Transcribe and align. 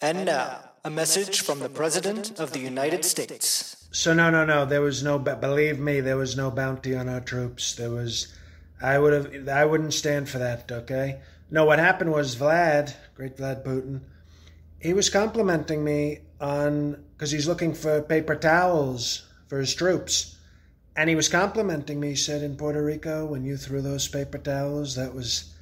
And 0.00 0.24
now, 0.26 0.60
a 0.84 0.90
message 0.90 1.40
from 1.40 1.58
the 1.60 1.68
President 1.68 2.38
of 2.38 2.52
the 2.52 2.60
United 2.60 3.04
States. 3.04 3.86
So 3.90 4.14
no, 4.14 4.30
no, 4.30 4.44
no. 4.44 4.64
There 4.64 4.82
was 4.82 5.02
no. 5.02 5.18
Believe 5.18 5.78
me, 5.78 6.00
there 6.00 6.16
was 6.16 6.36
no 6.36 6.50
bounty 6.50 6.94
on 6.94 7.08
our 7.08 7.20
troops. 7.20 7.74
There 7.74 7.90
was. 7.90 8.34
I 8.80 8.98
would 8.98 9.12
have. 9.12 9.48
I 9.48 9.64
wouldn't 9.64 9.94
stand 9.94 10.28
for 10.28 10.38
that. 10.38 10.70
Okay. 10.70 11.20
No, 11.50 11.64
what 11.64 11.78
happened 11.78 12.12
was 12.12 12.36
Vlad, 12.36 12.94
great 13.14 13.38
Vlad 13.38 13.64
Putin, 13.64 14.02
he 14.80 14.92
was 14.92 15.10
complimenting 15.10 15.82
me 15.82 16.20
on 16.40 17.04
because 17.12 17.30
he's 17.30 17.48
looking 17.48 17.74
for 17.74 18.02
paper 18.02 18.36
towels 18.36 19.26
for 19.48 19.58
his 19.58 19.74
troops. 19.74 20.36
And 20.94 21.08
he 21.08 21.16
was 21.16 21.28
complimenting 21.28 22.00
me. 22.00 22.10
He 22.10 22.16
said, 22.16 22.42
In 22.42 22.56
Puerto 22.56 22.82
Rico, 22.82 23.26
when 23.26 23.44
you 23.44 23.56
threw 23.56 23.80
those 23.80 24.08
paper 24.08 24.38
towels, 24.38 24.96
that 24.96 25.14
was, 25.14 25.52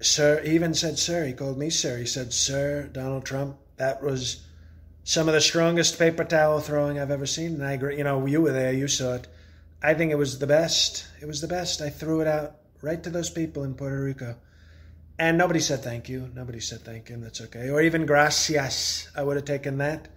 sir, 0.00 0.42
even 0.44 0.74
said, 0.74 0.98
Sir. 0.98 1.26
He 1.26 1.32
called 1.32 1.58
me 1.58 1.70
Sir. 1.70 1.98
He 1.98 2.06
said, 2.06 2.32
Sir, 2.32 2.88
Donald 2.92 3.24
Trump, 3.24 3.56
that 3.76 4.02
was 4.02 4.44
some 5.04 5.28
of 5.28 5.34
the 5.34 5.40
strongest 5.40 5.98
paper 5.98 6.24
towel 6.24 6.60
throwing 6.60 6.98
I've 6.98 7.10
ever 7.10 7.26
seen. 7.26 7.54
And 7.54 7.64
I 7.64 7.72
agree, 7.72 7.98
you 7.98 8.04
know, 8.04 8.26
you 8.26 8.42
were 8.42 8.52
there, 8.52 8.72
you 8.72 8.88
saw 8.88 9.14
it. 9.14 9.26
I 9.82 9.94
think 9.94 10.10
it 10.10 10.18
was 10.18 10.38
the 10.38 10.46
best. 10.46 11.06
It 11.20 11.26
was 11.26 11.40
the 11.40 11.48
best. 11.48 11.80
I 11.80 11.88
threw 11.88 12.20
it 12.20 12.26
out 12.28 12.56
right 12.82 13.02
to 13.02 13.10
those 13.10 13.30
people 13.30 13.64
in 13.64 13.74
Puerto 13.74 14.02
Rico. 14.02 14.36
And 15.18 15.36
nobody 15.36 15.60
said 15.60 15.82
thank 15.82 16.08
you. 16.08 16.30
Nobody 16.34 16.60
said 16.60 16.80
thank 16.82 17.08
you, 17.08 17.16
and 17.16 17.24
that's 17.24 17.40
okay. 17.40 17.70
Or 17.70 17.80
even 17.80 18.06
gracias. 18.06 19.08
I 19.16 19.22
would 19.22 19.36
have 19.36 19.44
taken 19.44 19.78
that. 19.78 20.08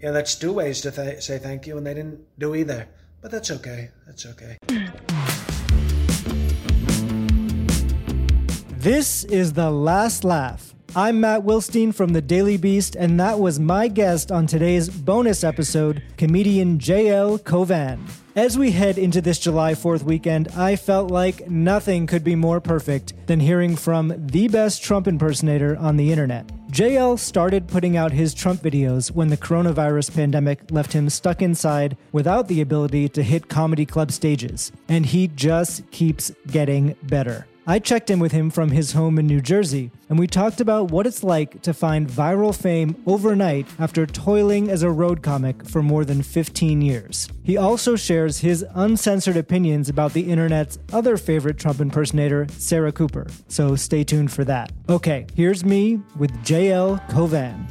You 0.00 0.06
know, 0.06 0.12
that's 0.12 0.34
two 0.34 0.52
ways 0.52 0.80
to 0.80 0.90
th- 0.90 1.22
say 1.22 1.38
thank 1.38 1.66
you, 1.66 1.76
and 1.76 1.86
they 1.86 1.94
didn't 1.94 2.20
do 2.38 2.54
either. 2.54 2.88
But 3.20 3.30
that's 3.30 3.50
okay. 3.50 3.90
That's 4.06 4.26
okay. 4.26 4.58
This 8.78 9.24
is 9.24 9.54
The 9.54 9.72
Last 9.72 10.22
Laugh. 10.22 10.72
I'm 10.94 11.20
Matt 11.20 11.42
Wilstein 11.42 11.92
from 11.92 12.12
The 12.12 12.22
Daily 12.22 12.56
Beast, 12.56 12.94
and 12.94 13.18
that 13.18 13.40
was 13.40 13.58
my 13.58 13.88
guest 13.88 14.30
on 14.30 14.46
today's 14.46 14.88
bonus 14.88 15.42
episode, 15.42 16.00
comedian 16.16 16.78
JL 16.78 17.42
Cauvin. 17.42 17.98
As 18.36 18.56
we 18.56 18.70
head 18.70 18.96
into 18.96 19.20
this 19.20 19.40
July 19.40 19.72
4th 19.72 20.04
weekend, 20.04 20.46
I 20.56 20.76
felt 20.76 21.10
like 21.10 21.50
nothing 21.50 22.06
could 22.06 22.22
be 22.22 22.36
more 22.36 22.60
perfect 22.60 23.14
than 23.26 23.40
hearing 23.40 23.74
from 23.74 24.14
the 24.16 24.46
best 24.46 24.80
Trump 24.80 25.08
impersonator 25.08 25.76
on 25.78 25.96
the 25.96 26.12
internet. 26.12 26.46
JL 26.70 27.18
started 27.18 27.66
putting 27.66 27.96
out 27.96 28.12
his 28.12 28.32
Trump 28.32 28.62
videos 28.62 29.10
when 29.10 29.26
the 29.26 29.36
coronavirus 29.36 30.14
pandemic 30.14 30.70
left 30.70 30.92
him 30.92 31.10
stuck 31.10 31.42
inside 31.42 31.96
without 32.12 32.46
the 32.46 32.60
ability 32.60 33.08
to 33.08 33.24
hit 33.24 33.48
comedy 33.48 33.84
club 33.84 34.12
stages, 34.12 34.70
and 34.88 35.04
he 35.04 35.26
just 35.26 35.90
keeps 35.90 36.30
getting 36.46 36.94
better. 37.02 37.44
I 37.68 37.78
checked 37.78 38.08
in 38.08 38.18
with 38.18 38.32
him 38.32 38.48
from 38.48 38.70
his 38.70 38.92
home 38.92 39.18
in 39.18 39.26
New 39.26 39.42
Jersey, 39.42 39.90
and 40.08 40.18
we 40.18 40.26
talked 40.26 40.62
about 40.62 40.90
what 40.90 41.06
it's 41.06 41.22
like 41.22 41.60
to 41.60 41.74
find 41.74 42.08
viral 42.08 42.58
fame 42.58 42.96
overnight 43.06 43.66
after 43.78 44.06
toiling 44.06 44.70
as 44.70 44.82
a 44.82 44.90
road 44.90 45.22
comic 45.22 45.68
for 45.68 45.82
more 45.82 46.06
than 46.06 46.22
15 46.22 46.80
years. 46.80 47.28
He 47.44 47.58
also 47.58 47.94
shares 47.94 48.38
his 48.38 48.64
uncensored 48.74 49.36
opinions 49.36 49.90
about 49.90 50.14
the 50.14 50.30
internet's 50.30 50.78
other 50.94 51.18
favorite 51.18 51.58
Trump 51.58 51.80
impersonator, 51.80 52.46
Sarah 52.56 52.90
Cooper. 52.90 53.26
So 53.48 53.76
stay 53.76 54.02
tuned 54.02 54.32
for 54.32 54.44
that. 54.44 54.72
Okay, 54.88 55.26
here's 55.34 55.62
me 55.62 56.00
with 56.16 56.32
JL 56.44 57.06
Cauvin. 57.10 57.66